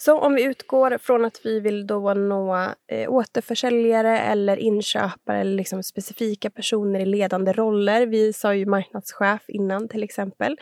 Så 0.03 0.19
om 0.19 0.35
vi 0.35 0.45
utgår 0.45 0.99
från 0.99 1.25
att 1.25 1.41
vi 1.45 1.61
vill 1.61 1.87
då 1.87 2.15
nå 2.15 2.57
eh, 2.89 3.11
återförsäljare 3.11 4.19
eller 4.19 4.57
inköpare 4.57 5.41
eller 5.41 5.57
liksom 5.57 5.83
specifika 5.83 6.51
personer 6.51 7.01
i 7.01 7.05
ledande 7.05 7.53
roller. 7.53 8.07
Vi 8.07 8.33
sa 8.33 8.55
ju 8.55 8.67
marknadschef 8.67 9.43
innan 9.49 9.89
till 9.89 10.03
exempel. 10.03 10.57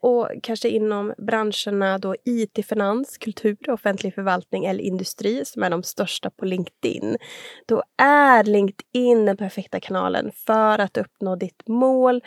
Och 0.00 0.28
kanske 0.42 0.68
inom 0.68 1.14
branscherna 1.18 1.98
då 1.98 2.14
IT, 2.24 2.66
finans, 2.68 3.18
kultur, 3.18 3.70
offentlig 3.70 4.14
förvaltning 4.14 4.64
eller 4.64 4.84
industri 4.84 5.44
som 5.44 5.62
är 5.62 5.70
de 5.70 5.82
största 5.82 6.30
på 6.30 6.44
LinkedIn. 6.44 7.16
Då 7.66 7.82
är 8.02 8.44
LinkedIn 8.44 9.24
den 9.24 9.36
perfekta 9.36 9.80
kanalen 9.80 10.30
för 10.46 10.78
att 10.78 10.96
uppnå 10.96 11.36
ditt 11.36 11.68
mål 11.68 12.22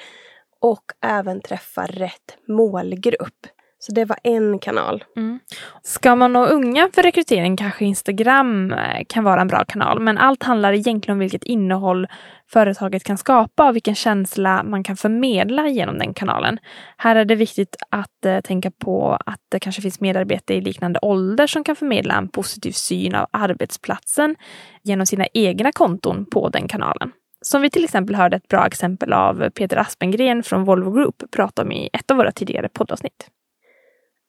och 0.62 0.86
även 1.02 1.42
träffa 1.42 1.86
rätt 1.86 2.38
målgrupp. 2.48 3.57
Så 3.80 3.92
det 3.92 4.06
var 4.06 4.18
en 4.24 4.60
kanal. 4.60 5.04
Mm. 5.16 5.40
Ska 5.84 6.16
man 6.16 6.34
nå 6.34 6.46
unga 6.46 6.90
för 6.94 7.04
rekrytering 7.04 7.58
kanske 7.58 7.86
Instagram 7.86 8.72
eh, 8.72 9.04
kan 9.10 9.24
vara 9.24 9.42
en 9.42 9.48
bra 9.48 9.66
kanal. 9.66 10.00
Men 10.00 10.18
allt 10.18 10.44
handlar 10.44 10.74
egentligen 10.74 11.16
om 11.16 11.20
vilket 11.20 11.44
innehåll 11.44 12.08
företaget 12.52 13.04
kan 13.04 13.18
skapa 13.18 13.70
och 13.70 13.76
vilken 13.76 13.96
känsla 13.96 14.64
man 14.64 14.84
kan 14.84 14.98
förmedla 14.98 15.68
genom 15.68 15.98
den 15.98 16.14
kanalen. 16.14 16.60
Här 16.98 17.16
är 17.16 17.26
det 17.26 17.36
viktigt 17.36 17.76
att 17.90 18.26
eh, 18.26 18.40
tänka 18.40 18.72
på 18.72 19.18
att 19.26 19.42
det 19.52 19.60
kanske 19.60 19.82
finns 19.82 20.00
medarbetare 20.00 20.58
i 20.58 20.62
liknande 20.62 21.00
ålder 21.02 21.48
som 21.48 21.64
kan 21.64 21.76
förmedla 21.76 22.16
en 22.16 22.30
positiv 22.30 22.72
syn 22.72 23.16
av 23.16 23.28
arbetsplatsen 23.32 24.36
genom 24.84 25.06
sina 25.06 25.28
egna 25.34 25.72
konton 25.72 26.26
på 26.26 26.50
den 26.50 26.68
kanalen. 26.68 27.12
Som 27.42 27.62
vi 27.62 27.70
till 27.70 27.84
exempel 27.84 28.16
hörde 28.16 28.38
ett 28.38 28.48
bra 28.48 28.66
exempel 28.66 29.14
av 29.14 29.50
Peter 29.50 29.78
Aspengren 29.78 30.44
från 30.44 30.64
Volvo 30.64 30.92
Group 30.92 31.24
prata 31.32 31.62
om 31.62 31.72
i 31.72 31.90
ett 31.94 32.12
av 32.12 32.18
våra 32.18 32.32
tidigare 32.32 32.70
poddavsnitt. 32.70 33.30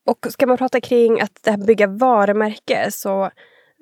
Och 0.08 0.26
ska 0.30 0.46
man 0.46 0.56
prata 0.56 0.80
kring 0.80 1.20
att 1.20 1.40
det 1.44 1.50
här 1.50 1.58
bygga 1.58 1.86
varumärke 1.86 2.90
så 2.90 3.30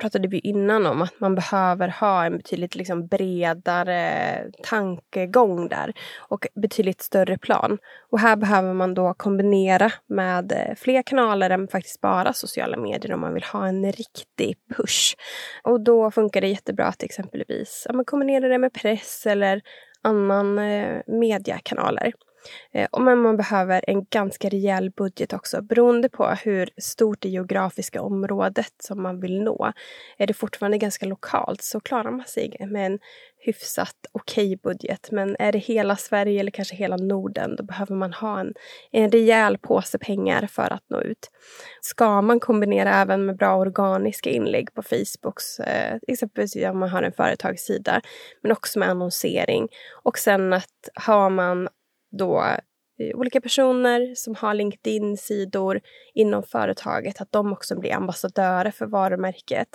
pratade 0.00 0.28
vi 0.28 0.38
innan 0.38 0.86
om 0.86 1.02
att 1.02 1.20
man 1.20 1.34
behöver 1.34 1.88
ha 1.88 2.24
en 2.24 2.36
betydligt 2.36 2.74
liksom 2.74 3.06
bredare 3.06 4.38
tankegång 4.62 5.68
där 5.68 5.92
och 6.28 6.46
betydligt 6.54 7.02
större 7.02 7.38
plan. 7.38 7.78
Och 8.10 8.20
här 8.20 8.36
behöver 8.36 8.74
man 8.74 8.94
då 8.94 9.14
kombinera 9.14 9.92
med 10.06 10.74
fler 10.78 11.02
kanaler 11.02 11.50
än 11.50 11.68
faktiskt 11.68 12.00
bara 12.00 12.32
sociala 12.32 12.76
medier 12.76 13.12
om 13.12 13.20
man 13.20 13.34
vill 13.34 13.44
ha 13.44 13.66
en 13.66 13.92
riktig 13.92 14.56
push. 14.76 15.14
Och 15.62 15.80
då 15.80 16.10
funkar 16.10 16.40
det 16.40 16.48
jättebra 16.48 16.86
att 16.86 17.02
exempelvis 17.02 17.86
ja, 17.88 18.04
kombinera 18.06 18.48
det 18.48 18.58
med 18.58 18.72
press 18.72 19.26
eller 19.26 19.62
annan 20.02 20.58
eh, 20.58 21.00
mediekanaler. 21.06 22.12
Eh, 22.72 22.88
och 22.92 23.02
men 23.02 23.18
man 23.18 23.36
behöver 23.36 23.84
en 23.86 24.04
ganska 24.04 24.48
rejäl 24.48 24.90
budget 24.90 25.32
också 25.32 25.62
beroende 25.62 26.08
på 26.08 26.26
hur 26.26 26.70
stort 26.76 27.20
det 27.20 27.28
geografiska 27.28 28.02
området 28.02 28.72
som 28.82 29.02
man 29.02 29.20
vill 29.20 29.42
nå. 29.42 29.72
Är 30.18 30.26
det 30.26 30.34
fortfarande 30.34 30.78
ganska 30.78 31.06
lokalt 31.06 31.62
så 31.62 31.80
klarar 31.80 32.10
man 32.10 32.26
sig 32.26 32.56
med 32.60 32.86
en 32.86 32.98
hyfsat 33.46 33.96
okej 34.12 34.46
okay 34.46 34.56
budget. 34.56 35.08
Men 35.12 35.36
är 35.38 35.52
det 35.52 35.58
hela 35.58 35.96
Sverige 35.96 36.40
eller 36.40 36.50
kanske 36.50 36.76
hela 36.76 36.96
Norden 36.96 37.56
då 37.56 37.64
behöver 37.64 37.94
man 37.94 38.12
ha 38.12 38.40
en, 38.40 38.54
en 38.92 39.10
rejäl 39.10 39.58
påse 39.58 39.98
pengar 39.98 40.46
för 40.46 40.72
att 40.72 40.84
nå 40.90 41.00
ut. 41.00 41.30
Ska 41.80 42.22
man 42.22 42.40
kombinera 42.40 42.94
även 42.94 43.26
med 43.26 43.36
bra 43.36 43.56
organiska 43.56 44.30
inlägg 44.30 44.74
på 44.74 44.82
Facebooks, 44.82 45.60
eh, 45.60 45.98
exempelvis 46.08 46.56
om 46.56 46.78
man 46.78 46.88
har 46.88 47.02
en 47.02 47.12
företagssida, 47.12 48.00
men 48.42 48.52
också 48.52 48.78
med 48.78 48.88
annonsering. 48.88 49.68
Och 50.02 50.18
sen 50.18 50.52
att 50.52 50.88
har 50.94 51.30
man 51.30 51.68
då 52.10 52.44
eh, 52.98 53.16
olika 53.16 53.40
personer 53.40 54.14
som 54.14 54.34
har 54.34 54.54
LinkedIn-sidor 54.54 55.80
inom 56.14 56.42
företaget, 56.42 57.20
att 57.20 57.32
de 57.32 57.52
också 57.52 57.80
blir 57.80 57.92
ambassadörer 57.94 58.70
för 58.70 58.86
varumärket. 58.86 59.68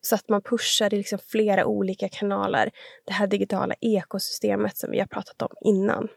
Så 0.00 0.14
att 0.14 0.28
man 0.28 0.42
pushar 0.42 0.94
i 0.94 0.96
liksom 0.96 1.18
flera 1.28 1.66
olika 1.66 2.08
kanaler. 2.08 2.70
Det 3.06 3.12
här 3.12 3.26
digitala 3.26 3.74
ekosystemet 3.80 4.76
som 4.76 4.90
vi 4.90 4.98
har 4.98 5.06
pratat 5.06 5.42
om 5.42 5.50
innan. 5.64 6.08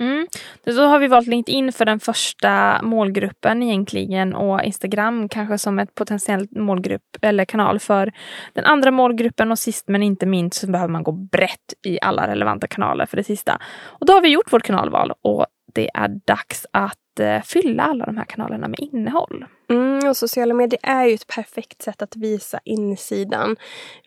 Mm. 0.00 0.26
Då 0.64 0.82
har 0.82 0.98
vi 0.98 1.06
valt 1.06 1.26
LinkedIn 1.26 1.72
för 1.72 1.84
den 1.84 2.00
första 2.00 2.82
målgruppen 2.82 3.62
egentligen 3.62 4.34
och 4.34 4.62
Instagram 4.62 5.28
kanske 5.28 5.58
som 5.58 5.78
ett 5.78 5.94
potentiellt 5.94 6.56
målgrupp 6.56 7.02
eller 7.22 7.44
kanal 7.44 7.78
för 7.78 8.12
den 8.52 8.64
andra 8.64 8.90
målgruppen 8.90 9.50
och 9.50 9.58
sist 9.58 9.88
men 9.88 10.02
inte 10.02 10.26
minst 10.26 10.60
så 10.60 10.70
behöver 10.70 10.92
man 10.92 11.02
gå 11.02 11.12
brett 11.12 11.74
i 11.86 11.98
alla 12.02 12.28
relevanta 12.28 12.66
kanaler 12.66 13.06
för 13.06 13.16
det 13.16 13.24
sista. 13.24 13.58
Och 13.84 14.06
då 14.06 14.12
har 14.12 14.20
vi 14.20 14.28
gjort 14.28 14.52
vårt 14.52 14.62
kanalval 14.62 15.12
och 15.22 15.46
det 15.74 15.90
är 15.94 16.08
dags 16.24 16.66
att 16.70 17.20
eh, 17.20 17.42
fylla 17.42 17.82
alla 17.82 18.06
de 18.06 18.16
här 18.16 18.24
kanalerna 18.24 18.68
med 18.68 18.80
innehåll. 18.80 19.46
Mm, 19.70 20.08
och 20.08 20.16
sociala 20.16 20.54
medier 20.54 20.80
är 20.82 21.04
ju 21.04 21.14
ett 21.14 21.26
perfekt 21.26 21.82
sätt 21.82 22.02
att 22.02 22.16
visa 22.16 22.60
insidan. 22.64 23.56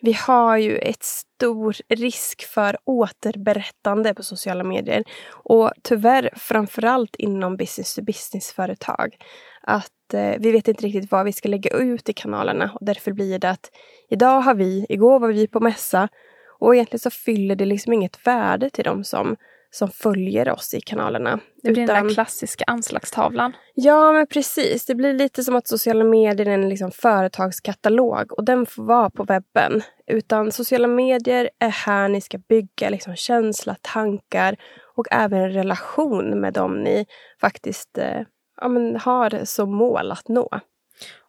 Vi 0.00 0.12
har 0.12 0.56
ju 0.56 0.76
ett 0.78 1.02
stor 1.02 1.76
risk 1.88 2.44
för 2.44 2.76
återberättande 2.84 4.14
på 4.14 4.22
sociala 4.22 4.64
medier. 4.64 5.04
Och 5.30 5.72
tyvärr 5.82 6.30
framförallt 6.36 7.16
inom 7.16 7.56
business 7.56 7.94
to 7.94 8.02
business-företag. 8.02 9.16
Att 9.62 10.14
eh, 10.14 10.34
vi 10.38 10.52
vet 10.52 10.68
inte 10.68 10.84
riktigt 10.84 11.10
vad 11.10 11.24
vi 11.24 11.32
ska 11.32 11.48
lägga 11.48 11.70
ut 11.70 12.08
i 12.08 12.12
kanalerna 12.12 12.70
och 12.74 12.86
därför 12.86 13.12
blir 13.12 13.38
det 13.38 13.50
att 13.50 13.70
idag 14.10 14.40
har 14.40 14.54
vi, 14.54 14.86
igår 14.88 15.20
var 15.20 15.28
vi 15.28 15.46
på 15.46 15.60
mässa 15.60 16.08
och 16.58 16.74
egentligen 16.74 17.00
så 17.00 17.10
fyller 17.10 17.56
det 17.56 17.64
liksom 17.64 17.92
inget 17.92 18.26
värde 18.26 18.70
till 18.70 18.84
de 18.84 19.04
som 19.04 19.36
som 19.74 19.88
följer 19.88 20.50
oss 20.50 20.74
i 20.74 20.80
kanalerna. 20.80 21.40
Det 21.62 21.72
blir 21.72 21.82
Utan, 21.84 21.96
den 21.96 22.06
där 22.06 22.14
klassiska 22.14 22.64
anslagstavlan. 22.66 23.52
Ja, 23.74 24.12
men 24.12 24.26
precis. 24.26 24.86
Det 24.86 24.94
blir 24.94 25.12
lite 25.12 25.44
som 25.44 25.56
att 25.56 25.68
sociala 25.68 26.04
medier 26.04 26.48
är 26.48 26.54
en 26.54 26.68
liksom 26.68 26.90
företagskatalog 26.90 28.32
och 28.32 28.44
den 28.44 28.66
får 28.66 28.82
vara 28.82 29.10
på 29.10 29.24
webben. 29.24 29.82
Utan 30.06 30.52
sociala 30.52 30.88
medier 30.88 31.50
är 31.58 31.68
här 31.68 32.08
ni 32.08 32.20
ska 32.20 32.38
bygga 32.38 32.90
liksom 32.90 33.16
känsla, 33.16 33.76
tankar 33.80 34.56
och 34.96 35.06
även 35.10 35.42
en 35.42 35.52
relation 35.52 36.40
med 36.40 36.52
dem 36.52 36.82
ni 36.82 37.06
faktiskt 37.40 37.98
eh, 37.98 38.20
ja, 38.60 38.68
har 38.98 39.44
som 39.44 39.76
mål 39.76 40.12
att 40.12 40.28
nå. 40.28 40.48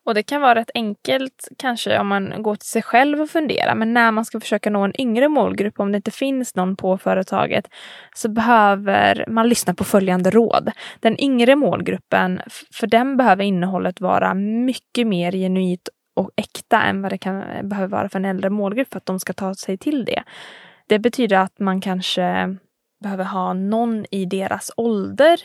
Och 0.06 0.14
det 0.14 0.24
kan 0.24 0.42
vara 0.42 0.56
rätt 0.56 0.72
enkelt 0.74 1.48
kanske 1.58 2.00
om 2.00 2.08
man 2.08 2.44
går 2.44 2.56
till 2.56 2.70
sig 2.70 2.82
själv 2.82 3.22
och 3.22 3.30
funderar. 3.30 3.76
Men 3.76 3.94
när 3.94 4.12
man 4.12 4.26
ska 4.26 4.40
försöka 4.40 4.70
nå 4.70 4.84
en 4.84 5.02
yngre 5.02 5.30
målgrupp, 5.30 5.80
om 5.80 5.92
det 5.92 5.96
inte 5.96 6.12
finns 6.12 6.56
någon 6.56 6.76
på 6.76 6.98
företaget, 6.98 7.70
så 8.16 8.30
behöver 8.30 9.26
man 9.28 9.50
lyssna 9.50 9.74
på 9.74 9.84
följande 9.84 10.30
råd. 10.30 10.72
Den 11.00 11.22
yngre 11.22 11.56
målgruppen, 11.56 12.42
för 12.74 12.88
den 12.88 13.18
behöver 13.18 13.44
innehållet 13.44 14.02
vara 14.02 14.34
mycket 14.34 15.08
mer 15.08 15.32
genuint 15.32 15.90
och 16.16 16.32
äkta 16.36 16.82
än 16.82 17.02
vad 17.02 17.12
det 17.12 17.18
kan 17.18 17.44
behöva 17.70 17.98
vara 17.98 18.10
för 18.10 18.20
en 18.20 18.26
äldre 18.26 18.50
målgrupp 18.50 18.88
för 18.92 18.98
att 18.98 19.06
de 19.06 19.20
ska 19.20 19.34
ta 19.34 19.56
sig 19.56 19.78
till 19.78 20.06
det. 20.06 20.24
Det 20.88 21.00
betyder 21.00 21.38
att 21.38 21.60
man 21.60 21.82
kanske 21.82 22.58
behöver 23.04 23.24
ha 23.24 23.54
någon 23.54 24.06
i 24.12 24.26
deras 24.26 24.72
ålder 24.78 25.40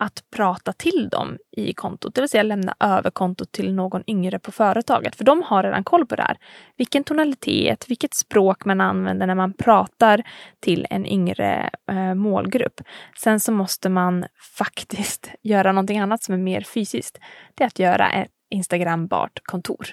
att 0.00 0.24
prata 0.30 0.72
till 0.72 1.08
dem 1.08 1.38
i 1.56 1.72
kontot, 1.72 2.14
det 2.14 2.20
vill 2.20 2.28
säga 2.30 2.42
lämna 2.42 2.74
över 2.80 3.10
kontot 3.10 3.52
till 3.52 3.74
någon 3.74 4.02
yngre 4.06 4.38
på 4.38 4.52
företaget. 4.52 5.16
För 5.16 5.24
de 5.24 5.42
har 5.42 5.62
redan 5.62 5.84
koll 5.84 6.06
på 6.06 6.16
det 6.16 6.22
här. 6.22 6.38
Vilken 6.76 7.04
tonalitet, 7.04 7.84
vilket 7.88 8.14
språk 8.14 8.64
man 8.64 8.80
använder 8.80 9.26
när 9.26 9.34
man 9.34 9.52
pratar 9.52 10.22
till 10.60 10.86
en 10.90 11.06
yngre 11.06 11.70
eh, 11.90 12.14
målgrupp. 12.14 12.80
Sen 13.22 13.40
så 13.40 13.52
måste 13.52 13.88
man 13.88 14.24
faktiskt 14.58 15.30
göra 15.42 15.72
någonting 15.72 15.98
annat 15.98 16.22
som 16.22 16.34
är 16.34 16.38
mer 16.38 16.60
fysiskt. 16.60 17.18
Det 17.54 17.64
är 17.64 17.66
att 17.66 17.78
göra 17.78 18.10
ett 18.10 18.30
Instagrambart 18.50 19.40
kontor. 19.44 19.86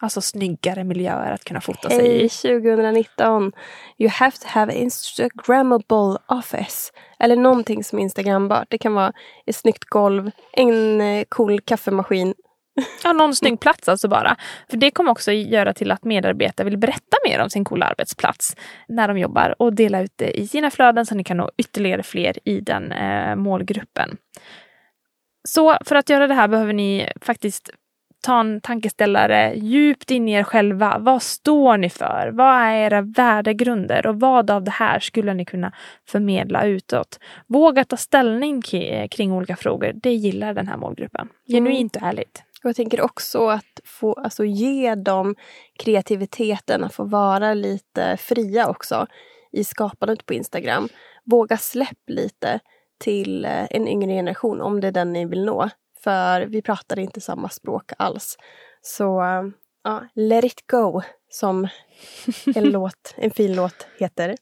Alltså 0.00 0.20
snyggare 0.20 0.84
miljöer 0.84 1.32
att 1.32 1.44
kunna 1.44 1.60
fota 1.60 1.88
sig 1.88 1.98
Hej 1.98 2.24
i. 2.24 2.28
2019! 2.28 3.52
You 3.98 4.10
have 4.10 4.32
to 4.32 4.46
have 4.46 4.74
Instagrammable 4.74 6.18
office. 6.26 6.92
Eller 7.18 7.36
någonting 7.36 7.84
som 7.84 7.98
är 7.98 8.02
instagrambart. 8.02 8.66
Det 8.70 8.78
kan 8.78 8.94
vara 8.94 9.12
ett 9.46 9.56
snyggt 9.56 9.84
golv, 9.84 10.30
en 10.52 11.00
eh, 11.00 11.24
cool 11.28 11.60
kaffemaskin. 11.60 12.34
Ja, 13.04 13.12
någon 13.12 13.34
snygg 13.34 13.60
plats 13.60 13.88
alltså 13.88 14.08
bara. 14.08 14.36
För 14.70 14.76
det 14.76 14.90
kommer 14.90 15.10
också 15.10 15.32
göra 15.32 15.74
till 15.74 15.90
att 15.90 16.04
medarbetare 16.04 16.64
vill 16.64 16.78
berätta 16.78 17.16
mer 17.28 17.40
om 17.40 17.50
sin 17.50 17.64
coola 17.64 17.86
arbetsplats 17.86 18.56
när 18.88 19.08
de 19.08 19.18
jobbar 19.18 19.54
och 19.58 19.72
dela 19.72 20.00
ut 20.00 20.12
det 20.16 20.38
i 20.38 20.48
sina 20.48 20.70
flöden 20.70 21.06
så 21.06 21.14
ni 21.14 21.24
kan 21.24 21.36
nå 21.36 21.50
ytterligare 21.56 22.02
fler 22.02 22.48
i 22.48 22.60
den 22.60 22.92
eh, 22.92 23.36
målgruppen. 23.36 24.16
Så 25.48 25.78
för 25.84 25.96
att 25.96 26.10
göra 26.10 26.26
det 26.26 26.34
här 26.34 26.48
behöver 26.48 26.72
ni 26.72 27.12
faktiskt 27.20 27.70
ta 28.28 28.40
en 28.40 28.60
tankeställare 28.60 29.54
djupt 29.54 30.10
in 30.10 30.28
i 30.28 30.32
er 30.32 30.42
själva. 30.42 30.98
Vad 30.98 31.22
står 31.22 31.76
ni 31.76 31.90
för? 31.90 32.30
Vad 32.34 32.54
är 32.54 32.74
era 32.74 33.00
värdegrunder 33.00 34.06
och 34.06 34.20
vad 34.20 34.50
av 34.50 34.64
det 34.64 34.70
här 34.70 35.00
skulle 35.00 35.34
ni 35.34 35.44
kunna 35.44 35.72
förmedla 36.08 36.64
utåt? 36.64 37.18
Våga 37.46 37.84
ta 37.84 37.96
ställning 37.96 38.62
kring 39.10 39.32
olika 39.32 39.56
frågor. 39.56 39.92
Det 39.94 40.14
gillar 40.14 40.54
den 40.54 40.68
här 40.68 40.76
målgruppen. 40.76 41.28
Genuint 41.46 41.96
och 41.96 42.02
ärligt. 42.02 42.42
Och 42.62 42.68
jag 42.68 42.76
tänker 42.76 43.00
också 43.00 43.46
att 43.46 43.80
få 43.84 44.12
alltså, 44.12 44.44
ge 44.44 44.94
dem 44.94 45.34
kreativiteten 45.78 46.84
att 46.84 46.94
få 46.94 47.04
vara 47.04 47.54
lite 47.54 48.16
fria 48.16 48.68
också 48.68 49.06
i 49.52 49.64
skapandet 49.64 50.26
på 50.26 50.34
Instagram. 50.34 50.88
Våga 51.24 51.56
släpp 51.56 52.02
lite 52.06 52.60
till 52.98 53.44
eh, 53.44 53.66
en 53.70 53.88
yngre 53.88 54.12
generation 54.12 54.60
om 54.60 54.80
det 54.80 54.86
är 54.86 54.92
den 54.92 55.12
ni 55.12 55.24
vill 55.24 55.44
nå. 55.44 55.68
För 56.04 56.40
vi 56.40 56.62
pratar 56.62 56.98
inte 56.98 57.20
samma 57.20 57.48
språk 57.48 57.92
alls. 57.98 58.36
Så 58.82 59.22
ja, 59.84 60.04
Let 60.14 60.44
it 60.44 60.66
go, 60.70 61.02
som 61.30 61.68
en, 62.54 62.64
låt, 62.70 63.14
en 63.16 63.30
fin 63.30 63.56
låt 63.56 63.86
heter. 63.98 64.36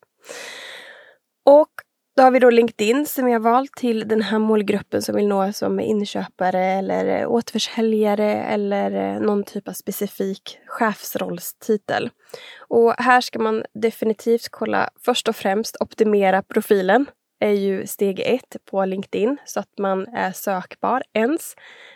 Och 1.44 1.70
då 2.16 2.22
har 2.22 2.30
vi 2.30 2.38
då 2.38 2.50
LinkedIn 2.50 3.06
som 3.06 3.24
vi 3.24 3.32
har 3.32 3.40
valt 3.40 3.72
till 3.72 4.08
den 4.08 4.22
här 4.22 4.38
målgruppen 4.38 5.02
som 5.02 5.16
vill 5.16 5.28
nå 5.28 5.52
som 5.52 5.80
inköpare 5.80 6.64
eller 6.64 7.26
återförsäljare 7.26 8.32
eller 8.34 9.20
någon 9.20 9.44
typ 9.44 9.68
av 9.68 9.72
specifik 9.72 10.58
chefsrollstitel. 10.66 12.10
Och 12.68 12.94
här 12.98 13.20
ska 13.20 13.38
man 13.38 13.64
definitivt 13.74 14.48
kolla 14.50 14.90
först 15.00 15.28
och 15.28 15.36
främst 15.36 15.76
optimera 15.80 16.42
profilen 16.42 17.06
är 17.38 17.52
ju 17.52 17.86
steg 17.86 18.20
ett 18.20 18.56
på 18.70 18.84
LinkedIn 18.84 19.36
så 19.44 19.60
att 19.60 19.78
man 19.78 20.06
är 20.06 20.32
sökbar 20.32 21.02
ens. 21.12 21.54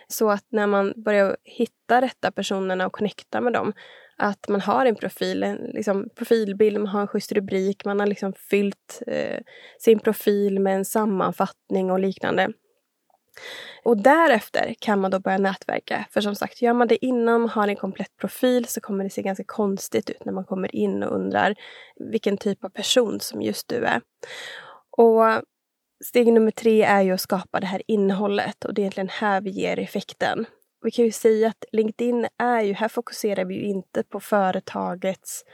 Så 0.09 0.31
att 0.31 0.45
när 0.49 0.67
man 0.67 0.93
börjar 0.97 1.37
hitta 1.45 2.01
rätta 2.01 2.31
personerna 2.31 2.87
och 2.87 2.93
connecta 2.93 3.41
med 3.41 3.53
dem 3.53 3.73
att 4.17 4.49
man 4.49 4.61
har 4.61 4.87
en 4.87 4.95
profil, 4.95 5.43
en 5.43 5.57
liksom, 5.57 6.09
profilbild, 6.15 6.79
man 6.79 6.87
har 6.87 7.01
en 7.01 7.07
schysst 7.07 7.33
rubrik, 7.33 7.85
man 7.85 8.01
har 8.01 8.07
liksom 8.07 8.33
fyllt 8.33 9.03
eh, 9.07 9.39
sin 9.79 9.99
profil 9.99 10.61
med 10.61 10.75
en 10.75 10.85
sammanfattning 10.85 11.91
och 11.91 12.01
liknande. 12.01 12.53
Och 13.83 13.97
därefter 13.97 14.75
kan 14.79 15.01
man 15.01 15.11
då 15.11 15.21
börja 15.21 15.39
nätverka. 15.39 16.07
För 16.11 16.21
som 16.21 16.35
sagt, 16.35 16.63
gör 16.63 16.73
man 16.73 16.89
det 16.89 17.05
innan 17.05 17.41
man 17.41 17.51
har 17.51 17.69
en 17.69 17.77
komplett 17.77 18.17
profil 18.17 18.67
så 18.67 18.81
kommer 18.81 19.05
det 19.05 19.11
se 19.11 19.23
ganska 19.23 19.45
konstigt 19.47 20.11
ut 20.11 20.25
när 20.25 20.33
man 20.33 20.45
kommer 20.45 20.77
in 20.77 21.03
och 21.03 21.15
undrar 21.15 21.55
vilken 21.97 22.37
typ 22.37 22.65
av 22.65 22.69
person 22.69 23.21
som 23.21 23.43
just 23.43 23.69
du 23.69 23.85
är. 23.85 24.01
Och 25.01 25.43
steg 26.05 26.33
nummer 26.33 26.51
tre 26.51 26.83
är 26.83 27.03
ju 27.03 27.13
att 27.13 27.21
skapa 27.21 27.61
det 27.61 27.67
här 27.67 27.83
innehållet 27.87 28.65
och 28.65 28.75
det 28.75 28.81
är 28.81 28.83
egentligen 28.83 29.09
här 29.09 29.41
vi 29.41 29.51
ger 29.51 29.79
effekten. 29.79 30.47
Vi 30.83 30.91
kan 30.91 31.05
ju 31.05 31.11
säga 31.11 31.49
att 31.49 31.65
LinkedIn 31.73 32.27
är 32.39 32.61
ju, 32.61 32.73
här 32.73 32.89
fokuserar 32.89 33.45
vi 33.45 33.55
ju 33.55 33.63
inte 33.63 34.03
på 34.03 34.21
företagets 34.21 35.45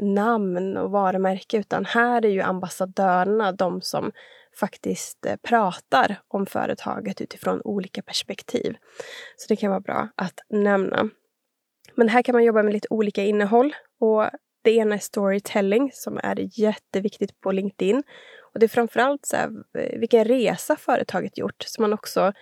namn 0.00 0.76
och 0.76 0.90
varumärke 0.90 1.56
utan 1.56 1.84
här 1.84 2.24
är 2.24 2.28
ju 2.28 2.40
ambassadörerna 2.40 3.52
de 3.52 3.80
som 3.80 4.12
faktiskt 4.60 5.26
eh, 5.26 5.36
pratar 5.36 6.20
om 6.28 6.46
företaget 6.46 7.20
utifrån 7.20 7.60
olika 7.64 8.02
perspektiv. 8.02 8.76
Så 9.36 9.46
det 9.48 9.56
kan 9.56 9.70
vara 9.70 9.80
bra 9.80 10.08
att 10.14 10.40
nämna. 10.50 11.08
Men 11.94 12.08
här 12.08 12.22
kan 12.22 12.32
man 12.32 12.44
jobba 12.44 12.62
med 12.62 12.72
lite 12.72 12.88
olika 12.90 13.24
innehåll 13.24 13.74
och 14.00 14.30
det 14.62 14.72
ena 14.72 14.94
är 14.94 14.98
storytelling 14.98 15.90
som 15.92 16.20
är 16.22 16.60
jätteviktigt 16.60 17.40
på 17.40 17.52
LinkedIn 17.52 18.02
och 18.58 18.60
det 18.60 18.66
är 18.66 18.68
framförallt 18.68 19.26
så 19.26 19.36
här, 19.36 19.50
vilken 19.98 20.24
resa 20.24 20.76
företaget 20.76 21.38
gjort 21.38 21.64
så 21.66 21.82
man 21.82 21.92
också 21.92 22.32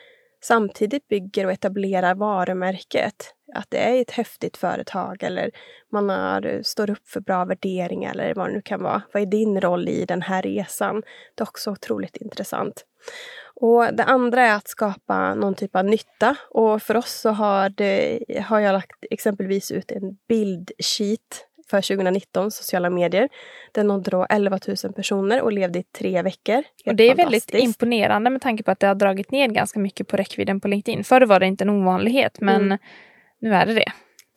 samtidigt 0.43 1.09
bygger 1.09 1.47
och 1.47 1.53
etablerar 1.53 2.15
varumärket. 2.15 3.35
Att 3.55 3.67
det 3.71 3.79
är 3.79 4.01
ett 4.01 4.11
häftigt 4.11 4.57
företag 4.57 5.23
eller 5.23 5.51
man 5.93 6.09
har, 6.09 6.47
eh, 6.47 6.63
står 6.63 6.91
upp 6.91 7.09
för 7.09 7.21
bra 7.21 7.45
värderingar 7.45 8.11
eller 8.11 8.35
vad 8.35 8.49
det 8.49 8.53
nu 8.53 8.63
kan 8.63 8.83
vara. 8.83 9.03
Vad 9.13 9.23
är 9.23 9.27
din 9.27 9.61
roll 9.61 9.89
i 9.89 10.05
den 10.05 10.23
här 10.23 10.43
resan? 10.43 11.03
Det 11.35 11.43
är 11.43 11.49
också 11.49 11.71
otroligt 11.71 12.17
intressant. 12.17 12.85
Och 13.55 13.95
Det 13.95 14.05
andra 14.05 14.43
är 14.43 14.57
att 14.57 14.69
skapa 14.69 15.35
någon 15.35 15.55
typ 15.55 15.77
av 15.77 15.85
nytta. 15.85 16.37
Och 16.51 16.83
för 16.83 16.97
oss 16.97 17.13
så 17.13 17.31
har, 17.31 17.69
det, 17.69 18.21
har 18.47 18.61
jag 18.61 18.73
lagt 18.73 19.05
exempelvis 19.11 19.71
ut 19.71 19.91
en 19.91 20.19
bildsheet 20.29 21.46
för 21.71 21.81
2019, 21.81 22.51
sociala 22.51 22.91
medier. 22.91 23.29
Den 23.73 23.87
nådde 23.87 24.11
då 24.11 24.27
11 24.31 24.59
000 24.85 24.93
personer 24.93 25.43
och 25.43 25.53
levde 25.53 25.79
i 25.79 25.83
tre 25.83 26.23
veckor. 26.23 26.55
Helt 26.55 26.67
och 26.87 26.95
det 26.95 27.11
är 27.11 27.15
väldigt 27.15 27.55
imponerande 27.55 28.31
med 28.31 28.43
tanke 28.43 28.63
på 28.63 28.71
att 28.71 28.81
det 28.81 28.87
har 28.87 28.95
dragit 28.95 29.31
ner 29.31 29.49
ganska 29.49 29.79
mycket 29.79 30.09
på 30.09 30.17
räckvidden 30.17 30.61
på 30.61 30.69
LinkedIn. 30.69 31.05
Förr 31.05 31.27
var 31.27 31.41
det 31.41 31.47
inte 31.47 31.65
en 31.65 31.71
ovanlighet 31.71 32.41
men 32.41 32.63
mm. 32.63 32.79
nu 33.41 33.55
är 33.55 33.67
det 33.67 33.75
det. 33.75 33.93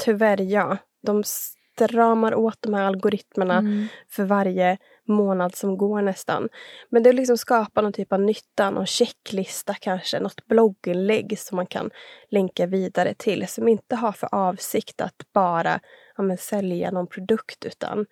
Tyvärr 0.06 0.42
ja. 0.42 0.78
De 1.02 1.24
stramar 1.24 2.36
åt 2.36 2.58
de 2.60 2.74
här 2.74 2.84
algoritmerna 2.84 3.58
mm. 3.58 3.88
för 4.10 4.24
varje 4.24 4.78
månad 5.08 5.56
som 5.56 5.78
går 5.78 6.02
nästan. 6.02 6.50
Men 6.90 7.04
det 7.04 7.10
är 7.10 7.14
liksom 7.14 7.38
skapa 7.38 7.82
någon 7.82 7.94
typ 7.94 8.14
av 8.14 8.22
nytta, 8.22 8.70
någon 8.70 8.86
checklista 8.86 9.74
kanske, 9.74 10.20
något 10.20 10.46
blogginlägg 10.46 11.40
som 11.40 11.56
man 11.56 11.66
kan 11.66 11.90
länka 12.30 12.66
vidare 12.66 13.14
till 13.14 13.48
som 13.48 13.68
inte 13.68 13.96
har 13.96 14.12
för 14.12 14.30
avsikt 14.32 15.02
att 15.02 15.34
bara 15.34 15.80
ja, 16.20 16.24
men, 16.24 16.38
sälja 16.38 16.92
någon 16.92 17.08
produkt 17.08 17.66
utan 17.66 18.06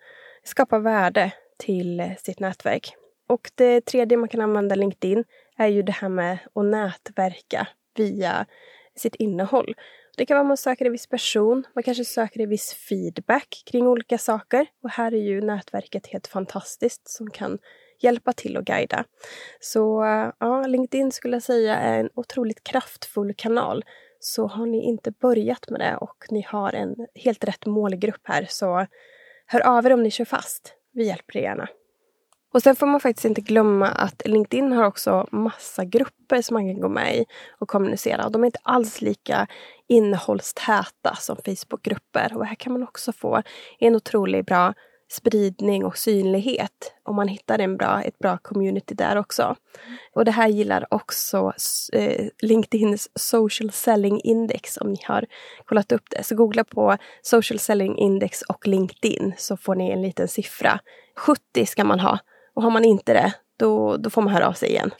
skapa 0.44 0.78
värde 0.78 1.32
till 1.56 2.00
eh, 2.00 2.10
sitt 2.18 2.40
nätverk. 2.40 2.94
Och 3.28 3.50
det 3.54 3.80
tredje 3.80 4.18
man 4.18 4.28
kan 4.28 4.40
använda 4.40 4.74
LinkedIn 4.74 5.24
är 5.56 5.66
ju 5.66 5.82
det 5.82 5.92
här 5.92 6.08
med 6.08 6.38
att 6.54 6.64
nätverka 6.64 7.68
via 7.96 8.46
sitt 8.96 9.14
innehåll. 9.14 9.74
Det 10.16 10.26
kan 10.26 10.34
vara 10.34 10.40
att 10.40 10.48
man 10.48 10.56
söker 10.56 10.84
en 10.84 10.92
viss 10.92 11.06
person, 11.06 11.64
man 11.74 11.82
kanske 11.82 12.04
söker 12.04 12.40
en 12.40 12.48
viss 12.48 12.74
feedback 12.74 13.62
kring 13.66 13.86
olika 13.86 14.18
saker. 14.18 14.66
Och 14.82 14.90
här 14.90 15.14
är 15.14 15.22
ju 15.22 15.40
nätverket 15.40 16.06
helt 16.06 16.26
fantastiskt 16.26 17.08
som 17.08 17.30
kan 17.30 17.58
hjälpa 18.00 18.32
till 18.32 18.56
och 18.56 18.64
guida. 18.64 19.04
Så 19.60 20.04
ja, 20.40 20.66
LinkedIn 20.66 21.12
skulle 21.12 21.36
jag 21.36 21.42
säga 21.42 21.76
är 21.76 22.00
en 22.00 22.10
otroligt 22.14 22.64
kraftfull 22.64 23.34
kanal. 23.34 23.84
Så 24.20 24.46
har 24.46 24.66
ni 24.66 24.84
inte 24.84 25.10
börjat 25.10 25.70
med 25.70 25.80
det 25.80 25.96
och 25.96 26.26
ni 26.30 26.42
har 26.42 26.72
en 26.72 26.96
helt 27.14 27.44
rätt 27.44 27.66
målgrupp 27.66 28.20
här 28.24 28.46
så 28.48 28.86
hör 29.46 29.66
av 29.66 29.86
er 29.86 29.92
om 29.92 30.02
ni 30.02 30.10
kör 30.10 30.24
fast. 30.24 30.74
Vi 30.92 31.06
hjälper 31.06 31.36
er 31.36 31.42
gärna. 31.42 31.68
Och 32.54 32.62
sen 32.62 32.76
får 32.76 32.86
man 32.86 33.00
faktiskt 33.00 33.24
inte 33.24 33.40
glömma 33.40 33.88
att 33.88 34.22
LinkedIn 34.24 34.72
har 34.72 34.84
också 34.84 35.28
massa 35.32 35.84
grupper 35.84 36.42
som 36.42 36.54
man 36.54 36.72
kan 36.72 36.80
gå 36.80 36.88
med 36.88 37.16
i 37.16 37.26
och 37.58 37.68
kommunicera. 37.68 38.24
Och 38.24 38.32
De 38.32 38.42
är 38.42 38.46
inte 38.46 38.60
alls 38.62 39.00
lika 39.00 39.46
innehållstäta 39.88 41.14
som 41.14 41.36
Facebookgrupper. 41.36 42.36
Och 42.36 42.46
här 42.46 42.54
kan 42.54 42.72
man 42.72 42.82
också 42.82 43.12
få 43.12 43.42
en 43.78 43.96
otroligt 43.96 44.46
bra 44.46 44.74
spridning 45.08 45.84
och 45.84 45.98
synlighet 45.98 46.92
om 47.02 47.16
man 47.16 47.28
hittar 47.28 47.58
en 47.58 47.76
bra, 47.76 48.02
ett 48.02 48.18
bra 48.18 48.38
community 48.38 48.94
där 48.94 49.16
också. 49.16 49.56
Och 50.14 50.24
det 50.24 50.30
här 50.30 50.48
gillar 50.48 50.86
också 50.90 51.52
eh, 51.92 52.26
LinkedIns 52.42 53.10
Social 53.14 53.70
Selling 53.70 54.20
Index 54.20 54.76
om 54.76 54.90
ni 54.90 54.98
har 55.04 55.26
kollat 55.64 55.92
upp 55.92 56.04
det. 56.10 56.22
Så 56.22 56.34
googla 56.34 56.64
på 56.64 56.96
Social 57.22 57.58
Selling 57.58 57.98
Index 57.98 58.42
och 58.42 58.66
LinkedIn 58.66 59.34
så 59.38 59.56
får 59.56 59.74
ni 59.74 59.90
en 59.90 60.02
liten 60.02 60.28
siffra. 60.28 60.80
70 61.16 61.66
ska 61.66 61.84
man 61.84 62.00
ha 62.00 62.18
och 62.54 62.62
har 62.62 62.70
man 62.70 62.84
inte 62.84 63.12
det, 63.12 63.32
då, 63.58 63.96
då 63.96 64.10
får 64.10 64.22
man 64.22 64.32
höra 64.32 64.48
av 64.48 64.52
sig 64.52 64.68
igen. 64.68 64.90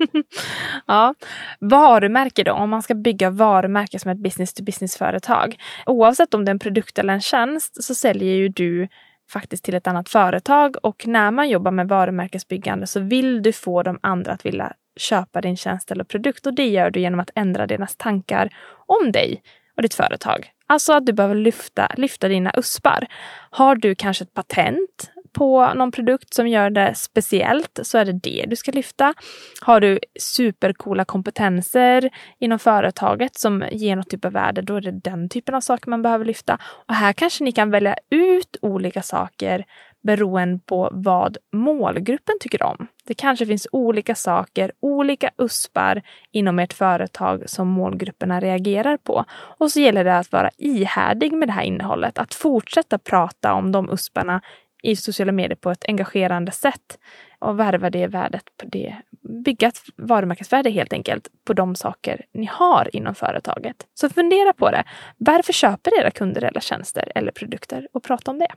ja. 0.86 1.14
Varumärke 1.60 2.44
då, 2.44 2.52
om 2.52 2.70
man 2.70 2.82
ska 2.82 2.94
bygga 2.94 3.30
varumärke 3.30 3.98
som 3.98 4.10
ett 4.10 4.22
business 4.22 4.54
to 4.54 4.64
business 4.64 4.96
företag. 4.96 5.56
Oavsett 5.86 6.34
om 6.34 6.44
det 6.44 6.48
är 6.48 6.54
en 6.54 6.58
produkt 6.58 6.98
eller 6.98 7.14
en 7.14 7.20
tjänst 7.20 7.84
så 7.84 7.94
säljer 7.94 8.34
ju 8.34 8.48
du 8.48 8.88
faktiskt 9.30 9.64
till 9.64 9.74
ett 9.74 9.86
annat 9.86 10.08
företag 10.08 10.76
och 10.82 11.06
när 11.06 11.30
man 11.30 11.48
jobbar 11.48 11.70
med 11.70 11.88
varumärkesbyggande 11.88 12.86
så 12.86 13.00
vill 13.00 13.42
du 13.42 13.52
få 13.52 13.82
de 13.82 13.98
andra 14.02 14.32
att 14.32 14.46
vilja 14.46 14.72
köpa 14.96 15.40
din 15.40 15.56
tjänst 15.56 15.90
eller 15.90 16.04
produkt 16.04 16.46
och 16.46 16.54
det 16.54 16.68
gör 16.68 16.90
du 16.90 17.00
genom 17.00 17.20
att 17.20 17.30
ändra 17.34 17.66
deras 17.66 17.96
tankar 17.96 18.48
om 18.86 19.12
dig 19.12 19.42
och 19.76 19.82
ditt 19.82 19.94
företag. 19.94 20.50
Alltså 20.66 20.92
att 20.92 21.06
du 21.06 21.12
behöver 21.12 21.34
lyfta, 21.34 21.92
lyfta 21.96 22.28
dina 22.28 22.52
uspar. 22.56 23.06
Har 23.50 23.76
du 23.76 23.94
kanske 23.94 24.24
ett 24.24 24.34
patent 24.34 25.10
på 25.32 25.74
någon 25.74 25.92
produkt 25.92 26.34
som 26.34 26.48
gör 26.48 26.70
det 26.70 26.94
speciellt 26.94 27.80
så 27.82 27.98
är 27.98 28.04
det 28.04 28.12
det 28.12 28.44
du 28.48 28.56
ska 28.56 28.72
lyfta. 28.72 29.14
Har 29.60 29.80
du 29.80 29.98
supercoola 30.20 31.04
kompetenser 31.04 32.10
inom 32.38 32.58
företaget 32.58 33.38
som 33.38 33.64
ger 33.72 33.96
något 33.96 34.10
typ 34.10 34.24
av 34.24 34.32
värde, 34.32 34.62
då 34.62 34.76
är 34.76 34.80
det 34.80 34.90
den 34.90 35.28
typen 35.28 35.54
av 35.54 35.60
saker 35.60 35.90
man 35.90 36.02
behöver 36.02 36.24
lyfta. 36.24 36.58
Och 36.88 36.94
här 36.94 37.12
kanske 37.12 37.44
ni 37.44 37.52
kan 37.52 37.70
välja 37.70 37.96
ut 38.10 38.56
olika 38.62 39.02
saker 39.02 39.64
beroende 40.02 40.60
på 40.66 40.88
vad 40.92 41.36
målgruppen 41.52 42.34
tycker 42.40 42.62
om. 42.62 42.86
Det 43.04 43.14
kanske 43.14 43.46
finns 43.46 43.66
olika 43.72 44.14
saker, 44.14 44.72
olika 44.80 45.30
uspar 45.38 46.02
inom 46.32 46.58
ert 46.58 46.72
företag 46.72 47.50
som 47.50 47.68
målgrupperna 47.68 48.40
reagerar 48.40 48.96
på. 48.96 49.24
Och 49.58 49.70
så 49.70 49.80
gäller 49.80 50.04
det 50.04 50.18
att 50.18 50.32
vara 50.32 50.50
ihärdig 50.58 51.32
med 51.32 51.48
det 51.48 51.52
här 51.52 51.62
innehållet, 51.62 52.18
att 52.18 52.34
fortsätta 52.34 52.98
prata 52.98 53.52
om 53.52 53.72
de 53.72 53.90
usparna 53.90 54.40
i 54.82 54.96
sociala 54.96 55.32
medier 55.32 55.56
på 55.56 55.70
ett 55.70 55.84
engagerande 55.88 56.52
sätt 56.52 56.98
och 57.38 57.60
värva 57.60 57.90
det 57.90 58.06
värdet 58.06 58.44
på 58.56 58.66
det. 58.66 58.96
Bygga 59.44 59.68
ett 59.68 59.80
varumärkesvärde 59.96 60.70
helt 60.70 60.92
enkelt 60.92 61.28
på 61.44 61.52
de 61.52 61.74
saker 61.74 62.24
ni 62.32 62.46
har 62.46 62.96
inom 62.96 63.14
företaget. 63.14 63.86
Så 63.94 64.08
fundera 64.08 64.52
på 64.52 64.70
det. 64.70 64.84
Varför 65.16 65.52
köper 65.52 66.00
era 66.00 66.10
kunder 66.10 66.44
eller 66.44 66.60
tjänster 66.60 67.12
eller 67.14 67.32
produkter? 67.32 67.88
Och 67.92 68.02
prata 68.02 68.30
om 68.30 68.38
det. 68.38 68.48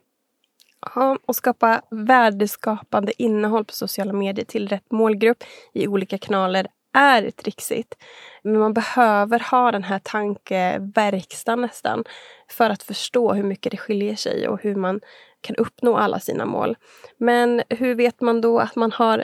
Ja, 0.96 1.18
och 1.26 1.36
skapa 1.36 1.82
värdeskapande 1.90 3.22
innehåll 3.22 3.66
på 3.66 3.74
sociala 3.74 4.14
medier 4.14 4.46
till 4.46 4.68
rätt 4.68 4.92
målgrupp 4.92 5.44
i 5.74 5.88
olika 5.88 6.18
kanaler 6.18 6.68
är 6.94 7.32
trixigt. 7.32 7.96
Men 8.44 8.60
man 8.60 8.74
behöver 8.74 9.40
ha 9.52 9.72
den 9.72 9.84
här 9.84 10.00
tankeverkstan 10.00 11.62
nästan 11.62 12.04
för 12.50 12.70
att 12.70 12.84
förstå 12.84 13.34
hur 13.34 13.44
mycket 13.44 13.72
det 13.72 13.78
skiljer 13.78 14.16
sig 14.16 14.48
och 14.48 14.62
hur 14.62 14.76
man 14.76 15.02
kan 15.44 15.56
uppnå 15.56 15.98
alla 15.98 16.20
sina 16.20 16.46
mål. 16.46 16.78
Men 17.18 17.62
hur 17.70 17.96
vet 17.96 18.22
man 18.22 18.42
då 18.42 18.60
att 18.60 18.76
man 18.76 18.92
har 18.92 19.24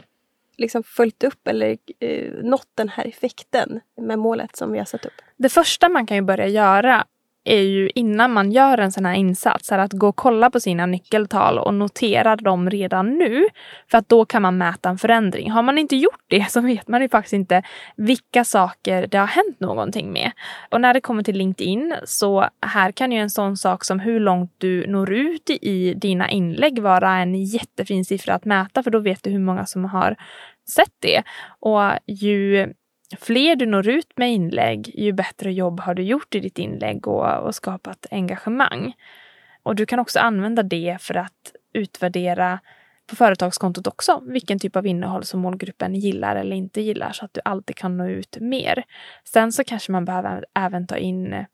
liksom 0.57 0.83
följt 0.83 1.23
upp 1.23 1.47
eller 1.47 1.77
eh, 1.99 2.33
nått 2.43 2.69
den 2.75 2.89
här 2.89 3.05
effekten 3.05 3.79
med 4.01 4.19
målet 4.19 4.55
som 4.55 4.71
vi 4.71 4.77
har 4.77 4.85
satt 4.85 5.05
upp? 5.05 5.21
Det 5.37 5.49
första 5.49 5.89
man 5.89 6.05
kan 6.05 6.17
ju 6.17 6.23
börja 6.23 6.47
göra 6.47 7.05
är 7.43 7.61
ju 7.61 7.89
innan 7.95 8.33
man 8.33 8.51
gör 8.51 8.77
en 8.77 8.91
sån 8.91 9.05
här 9.05 9.13
insats, 9.13 9.71
är 9.71 9.77
att 9.77 9.93
gå 9.93 10.07
och 10.07 10.15
kolla 10.15 10.49
på 10.49 10.59
sina 10.59 10.85
nyckeltal 10.85 11.59
och 11.59 11.73
notera 11.73 12.35
dem 12.35 12.69
redan 12.69 13.17
nu. 13.17 13.45
För 13.91 13.97
att 13.97 14.09
då 14.09 14.25
kan 14.25 14.41
man 14.41 14.57
mäta 14.57 14.89
en 14.89 14.97
förändring. 14.97 15.51
Har 15.51 15.63
man 15.63 15.77
inte 15.77 15.95
gjort 15.95 16.23
det 16.27 16.51
så 16.51 16.61
vet 16.61 16.87
man 16.87 17.01
ju 17.01 17.09
faktiskt 17.09 17.33
inte 17.33 17.63
vilka 17.95 18.43
saker 18.43 19.07
det 19.07 19.17
har 19.17 19.27
hänt 19.27 19.59
någonting 19.59 20.11
med. 20.11 20.31
Och 20.71 20.81
när 20.81 20.93
det 20.93 21.01
kommer 21.01 21.23
till 21.23 21.37
LinkedIn 21.37 21.95
så 22.03 22.49
här 22.61 22.91
kan 22.91 23.11
ju 23.11 23.19
en 23.19 23.29
sån 23.29 23.57
sak 23.57 23.85
som 23.85 23.99
hur 23.99 24.19
långt 24.19 24.53
du 24.57 24.87
når 24.87 25.13
ut 25.13 25.49
i 25.49 25.93
dina 25.93 26.29
inlägg 26.29 26.79
vara 26.79 27.17
en 27.17 27.43
jättefin 27.43 28.05
siffra 28.05 28.33
att 28.33 28.45
mäta 28.45 28.83
för 28.83 28.91
då 28.91 28.99
vet 28.99 29.23
du 29.23 29.29
hur 29.29 29.39
många 29.39 29.65
som 29.65 29.85
har 29.85 30.15
sett 30.69 30.93
det. 30.99 31.23
Och 31.59 31.91
ju 32.07 32.73
fler 33.17 33.55
du 33.55 33.65
når 33.65 33.87
ut 33.87 34.17
med 34.17 34.33
inlägg, 34.33 34.91
ju 34.95 35.11
bättre 35.11 35.53
jobb 35.53 35.79
har 35.79 35.93
du 35.93 36.03
gjort 36.03 36.35
i 36.35 36.39
ditt 36.39 36.59
inlägg 36.59 37.07
och, 37.07 37.37
och 37.37 37.55
skapat 37.55 38.05
engagemang. 38.11 38.93
Och 39.63 39.75
du 39.75 39.85
kan 39.85 39.99
också 39.99 40.19
använda 40.19 40.63
det 40.63 40.97
för 41.01 41.15
att 41.17 41.53
utvärdera 41.73 42.59
på 43.09 43.15
företagskontot 43.15 43.87
också 43.87 44.21
vilken 44.25 44.59
typ 44.59 44.75
av 44.75 44.87
innehåll 44.87 45.23
som 45.23 45.39
målgruppen 45.39 45.95
gillar 45.95 46.35
eller 46.35 46.55
inte 46.55 46.81
gillar 46.81 47.11
så 47.11 47.25
att 47.25 47.33
du 47.33 47.41
alltid 47.45 47.75
kan 47.75 47.97
nå 47.97 48.07
ut 48.07 48.37
mer. 48.39 48.83
Sen 49.23 49.51
så 49.51 49.63
kanske 49.63 49.91
man 49.91 50.05
behöver 50.05 50.45
även 50.55 50.87
ta 50.87 50.97
in 50.97 51.45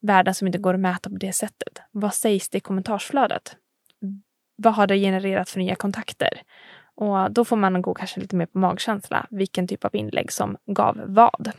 värden 0.00 0.34
som 0.34 0.46
inte 0.46 0.58
går 0.58 0.74
att 0.74 0.80
mäta 0.80 1.10
på 1.10 1.16
det 1.16 1.32
sättet. 1.32 1.80
Vad 1.90 2.14
sägs 2.14 2.48
det 2.48 2.58
i 2.58 2.60
kommentarsflödet? 2.60 3.56
Vad 4.56 4.74
har 4.74 4.86
det 4.86 4.98
genererat 4.98 5.50
för 5.50 5.58
nya 5.58 5.74
kontakter? 5.74 6.42
Och 6.96 7.32
då 7.32 7.44
får 7.44 7.56
man 7.56 7.82
gå 7.82 7.94
kanske 7.94 8.20
lite 8.20 8.36
mer 8.36 8.46
på 8.46 8.58
magkänsla, 8.58 9.26
vilken 9.30 9.68
typ 9.68 9.84
av 9.84 9.96
inlägg 9.96 10.32
som 10.32 10.56
gav 10.66 11.00
vad. 11.06 11.50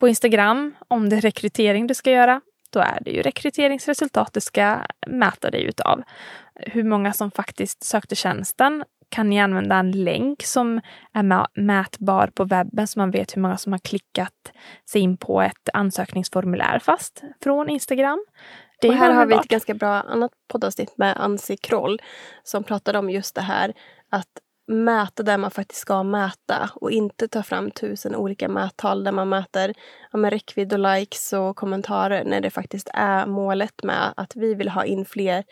På 0.00 0.08
Instagram, 0.08 0.74
om 0.88 1.08
det 1.08 1.16
är 1.16 1.20
rekrytering 1.20 1.86
du 1.86 1.94
ska 1.94 2.10
göra, 2.10 2.40
då 2.70 2.80
är 2.80 2.98
det 3.04 3.10
ju 3.10 3.22
rekryteringsresultat 3.22 4.32
du 4.32 4.40
ska 4.40 4.78
mäta 5.06 5.50
dig 5.50 5.64
utav. 5.64 6.02
Hur 6.54 6.84
många 6.84 7.12
som 7.12 7.30
faktiskt 7.30 7.84
sökte 7.84 8.14
tjänsten. 8.14 8.84
Kan 9.08 9.30
ni 9.30 9.40
använda 9.40 9.76
en 9.76 10.04
länk 10.04 10.42
som 10.42 10.80
är 11.12 11.60
mätbar 11.60 12.26
på 12.34 12.44
webben 12.44 12.86
så 12.86 12.98
man 12.98 13.10
vet 13.10 13.36
hur 13.36 13.42
många 13.42 13.56
som 13.56 13.72
har 13.72 13.78
klickat 13.78 14.52
sig 14.90 15.00
in 15.00 15.16
på 15.16 15.42
ett 15.42 15.68
ansökningsformulär 15.72 16.78
fast 16.78 17.22
från 17.42 17.68
Instagram. 17.68 18.24
Det 18.80 18.88
och 18.88 18.94
här 18.94 19.12
har 19.12 19.26
vi 19.26 19.34
ett 19.34 19.48
ganska 19.48 19.74
bra 19.74 19.88
annat 19.88 20.32
poddavsnitt 20.48 20.98
med 20.98 21.16
Ansi 21.16 21.56
Kroll 21.56 22.02
som 22.42 22.64
pratade 22.64 22.98
om 22.98 23.10
just 23.10 23.34
det 23.34 23.40
här 23.40 23.72
att 24.16 24.40
mäta 24.66 25.22
där 25.22 25.38
man 25.38 25.50
faktiskt 25.50 25.80
ska 25.80 26.02
mäta 26.02 26.70
och 26.74 26.90
inte 26.90 27.28
ta 27.28 27.42
fram 27.42 27.70
tusen 27.70 28.16
olika 28.16 28.48
mättal 28.48 29.04
där 29.04 29.12
man 29.12 29.28
mäter 29.28 29.74
ja, 30.12 30.18
med 30.18 30.32
räckvidd 30.32 30.72
och 30.72 30.78
likes 30.78 31.32
och 31.32 31.56
kommentarer 31.56 32.24
när 32.24 32.40
det 32.40 32.50
faktiskt 32.50 32.90
är 32.94 33.26
målet 33.26 33.82
med 33.82 34.12
att 34.16 34.36
vi 34.36 34.54
vill 34.54 34.68
ha 34.68 34.84
in 34.84 35.04
fler 35.04 35.44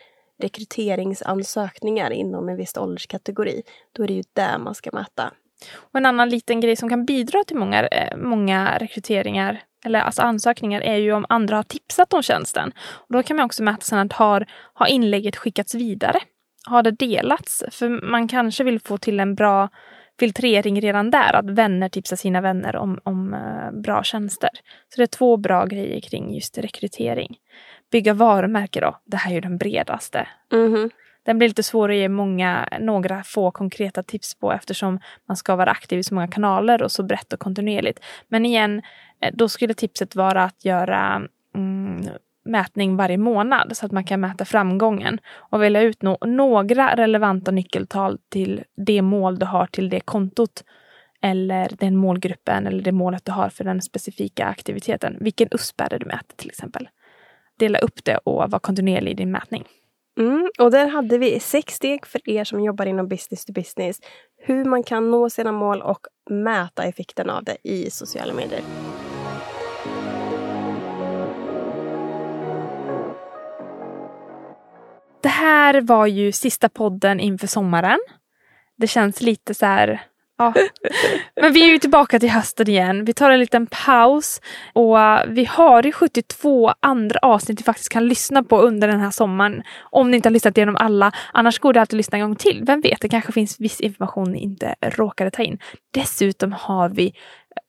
rekryteringsansökningar 0.42 2.11
inom 2.11 2.48
en 2.48 2.57
viss 2.57 2.77
ålderskategori. 2.77 3.62
Då 3.92 4.03
är 4.03 4.07
det 4.07 4.14
ju 4.14 4.22
där 4.33 4.59
man 4.59 4.74
ska 4.74 4.90
mäta. 4.92 5.31
Och 5.77 5.98
en 5.98 6.07
annan 6.07 6.29
liten 6.29 6.61
grej 6.61 6.77
som 6.77 6.88
kan 6.88 7.05
bidra 7.05 7.44
till 7.44 7.57
många, 7.57 7.87
eh, 7.87 8.16
många 8.16 8.79
rekryteringar 8.79 9.62
eller 9.85 10.00
alltså 10.00 10.22
ansökningar 10.22 10.81
är 10.81 10.96
ju 10.96 11.12
om 11.12 11.27
andra 11.29 11.57
har 11.57 11.62
tipsat 11.62 12.12
om 12.12 12.22
tjänsten. 12.22 12.72
Och 12.77 13.12
då 13.12 13.22
kan 13.22 13.37
man 13.37 13.46
också 13.46 13.62
mäta 13.62 13.81
sen 13.81 13.98
att 13.98 14.12
har, 14.12 14.46
har 14.74 14.87
inlägget 14.87 15.37
skickats 15.37 15.74
vidare? 15.74 16.20
Har 16.66 16.83
det 16.83 16.90
delats? 16.90 17.64
För 17.70 17.88
man 17.88 18.29
kanske 18.29 18.64
vill 18.64 18.81
få 18.81 18.98
till 18.98 19.20
en 19.20 19.35
bra 19.35 19.68
filtrering 20.20 20.81
redan 20.81 21.11
där, 21.11 21.33
att 21.37 21.50
vänner 21.50 21.88
tipsar 21.88 22.16
sina 22.16 22.40
vänner 22.40 22.77
om, 22.77 23.00
om 23.03 23.35
uh, 23.35 23.81
bra 23.81 24.03
tjänster. 24.03 24.50
Så 24.88 25.00
det 25.00 25.03
är 25.03 25.07
två 25.07 25.37
bra 25.37 25.66
grejer 25.66 26.00
kring 26.00 26.35
just 26.35 26.59
rekrytering. 26.59 27.37
Bygga 27.90 28.14
varumärke 28.14 28.81
då, 28.81 28.98
det 29.05 29.16
här 29.16 29.31
är 29.31 29.35
ju 29.35 29.40
den 29.40 29.59
bredaste. 29.59 30.29
Mm-hmm. 30.53 30.90
Den 31.24 31.38
blir 31.38 31.48
lite 31.48 31.62
svår 31.62 31.90
att 31.90 31.96
ge 31.96 32.09
många, 32.09 32.68
några 32.81 33.22
få 33.22 33.50
konkreta 33.50 34.03
tips 34.03 34.35
på 34.35 34.53
eftersom 34.53 35.00
man 35.29 35.37
ska 35.37 35.57
vara 35.57 35.70
aktiv 35.70 35.98
i 35.98 36.03
så 36.03 36.14
många 36.14 36.29
kanaler 36.29 36.83
och 36.83 36.92
så 36.92 37.03
brett 37.03 37.33
och 37.33 37.40
kontinuerligt. 37.40 38.05
Men 38.29 38.46
igen, 38.46 38.83
eh, 39.20 39.35
då 39.35 39.48
skulle 39.48 39.74
tipset 39.74 40.16
vara 40.16 40.44
att 40.44 40.64
göra 40.64 41.29
mm, 41.55 42.09
mätning 42.44 42.96
varje 42.96 43.18
månad 43.18 43.76
så 43.76 43.87
att 43.87 43.92
man 43.92 44.04
kan 44.04 44.20
mäta 44.20 44.44
framgången 44.44 45.18
och 45.37 45.62
välja 45.62 45.83
ut 45.83 46.02
no 46.02 46.18
några 46.26 46.96
relevanta 46.96 47.50
nyckeltal 47.50 48.18
till 48.28 48.62
det 48.87 49.02
mål 49.02 49.38
du 49.38 49.46
har 49.46 49.66
till 49.66 49.88
det 49.88 50.00
kontot 50.00 50.64
eller 51.22 51.70
den 51.78 51.96
målgruppen 51.96 52.66
eller 52.66 52.83
det 52.83 52.92
målet 52.92 53.24
du 53.24 53.33
har 53.33 53.48
för 53.48 53.64
den 53.64 53.83
specifika 53.83 54.44
aktiviteten. 54.44 55.16
Vilken 55.20 55.48
USP 55.50 55.80
är 55.80 55.88
det 55.88 55.98
du 55.98 56.07
mäter 56.07 56.37
till 56.37 56.50
exempel? 56.50 56.88
Dela 57.59 57.78
upp 57.78 58.04
det 58.04 58.16
och 58.16 58.50
var 58.50 58.59
kontinuerlig 58.59 59.11
i 59.11 59.14
din 59.14 59.30
mätning. 59.30 59.64
Mm, 60.20 60.50
och 60.59 60.70
där 60.70 60.87
hade 60.87 61.18
vi 61.18 61.40
sex 61.40 61.74
steg 61.74 62.07
för 62.07 62.30
er 62.30 62.44
som 62.44 62.61
jobbar 62.64 62.87
inom 62.87 63.09
business 63.09 63.44
to 63.44 63.52
business. 63.52 64.00
Hur 64.37 64.64
man 64.64 64.83
kan 64.83 65.11
nå 65.11 65.30
sina 65.30 65.52
mål 65.52 65.83
och 65.83 66.07
mäta 66.30 66.83
effekten 66.83 67.30
av 67.30 67.44
det 67.44 67.57
i 67.62 67.90
sociala 67.90 68.35
medier. 68.35 68.61
Det 75.24 75.30
här 75.30 75.80
var 75.80 76.06
ju 76.06 76.32
sista 76.32 76.68
podden 76.68 77.20
inför 77.20 77.46
sommaren. 77.46 77.98
Det 78.76 78.87
känns 78.87 79.20
lite 79.20 79.54
så 79.54 79.66
här 79.66 80.02
Ja. 80.38 80.52
Men 81.40 81.52
vi 81.52 81.62
är 81.62 81.66
ju 81.66 81.78
tillbaka 81.78 82.18
till 82.18 82.30
hösten 82.30 82.68
igen. 82.68 83.04
Vi 83.04 83.12
tar 83.12 83.30
en 83.30 83.40
liten 83.40 83.66
paus 83.66 84.40
och 84.72 84.96
vi 85.28 85.44
har 85.44 85.82
ju 85.82 85.92
72 85.92 86.72
andra 86.80 87.18
avsnitt 87.22 87.60
vi 87.60 87.64
faktiskt 87.64 87.88
kan 87.88 88.08
lyssna 88.08 88.42
på 88.42 88.60
under 88.60 88.88
den 88.88 89.00
här 89.00 89.10
sommaren. 89.10 89.62
Om 89.90 90.10
ni 90.10 90.16
inte 90.16 90.28
har 90.28 90.32
lyssnat 90.32 90.58
igenom 90.58 90.76
alla. 90.76 91.12
Annars 91.32 91.58
går 91.58 91.72
det 91.72 91.80
alltid 91.80 91.96
att 91.96 91.98
lyssna 91.98 92.18
en 92.18 92.24
gång 92.24 92.37
till. 92.37 92.64
Vem 92.66 92.80
vet, 92.80 93.00
det 93.00 93.08
kanske 93.08 93.32
finns 93.32 93.60
viss 93.60 93.80
information 93.80 94.32
ni 94.32 94.38
inte 94.38 94.74
råkade 94.80 95.30
ta 95.30 95.42
in. 95.42 95.58
Dessutom 95.94 96.52
har 96.52 96.88
vi 96.88 97.14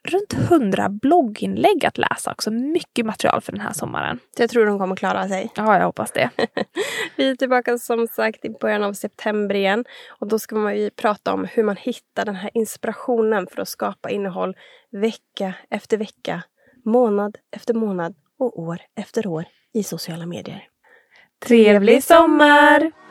runt 0.05 0.33
hundra 0.33 0.89
blogginlägg 0.89 1.85
att 1.85 1.97
läsa 1.97 2.31
också. 2.31 2.51
Mycket 2.51 3.05
material 3.05 3.41
för 3.41 3.51
den 3.51 3.61
här 3.61 3.73
sommaren. 3.73 4.19
Jag 4.37 4.49
tror 4.49 4.65
de 4.65 4.79
kommer 4.79 4.95
klara 4.95 5.27
sig. 5.27 5.51
Ja, 5.55 5.77
jag 5.77 5.85
hoppas 5.85 6.11
det. 6.11 6.29
vi 7.15 7.29
är 7.29 7.35
tillbaka 7.35 7.77
som 7.77 8.07
sagt 8.07 8.45
i 8.45 8.49
början 8.49 8.83
av 8.83 8.93
september 8.93 9.55
igen. 9.55 9.85
Och 10.19 10.27
då 10.27 10.39
ska 10.39 10.55
man 10.55 10.77
ju 10.77 10.89
prata 10.89 11.33
om 11.33 11.47
hur 11.51 11.63
man 11.63 11.75
hittar 11.75 12.25
den 12.25 12.35
här 12.35 12.51
inspirationen 12.53 13.47
för 13.47 13.61
att 13.61 13.69
skapa 13.69 14.09
innehåll 14.09 14.55
vecka 14.91 15.53
efter 15.69 15.97
vecka, 15.97 16.43
månad 16.85 17.37
efter 17.51 17.73
månad 17.73 18.15
och 18.39 18.59
år 18.59 18.81
efter 18.95 19.27
år 19.27 19.45
i 19.73 19.83
sociala 19.83 20.25
medier. 20.25 20.67
Trevlig 21.45 22.03
sommar! 22.03 23.04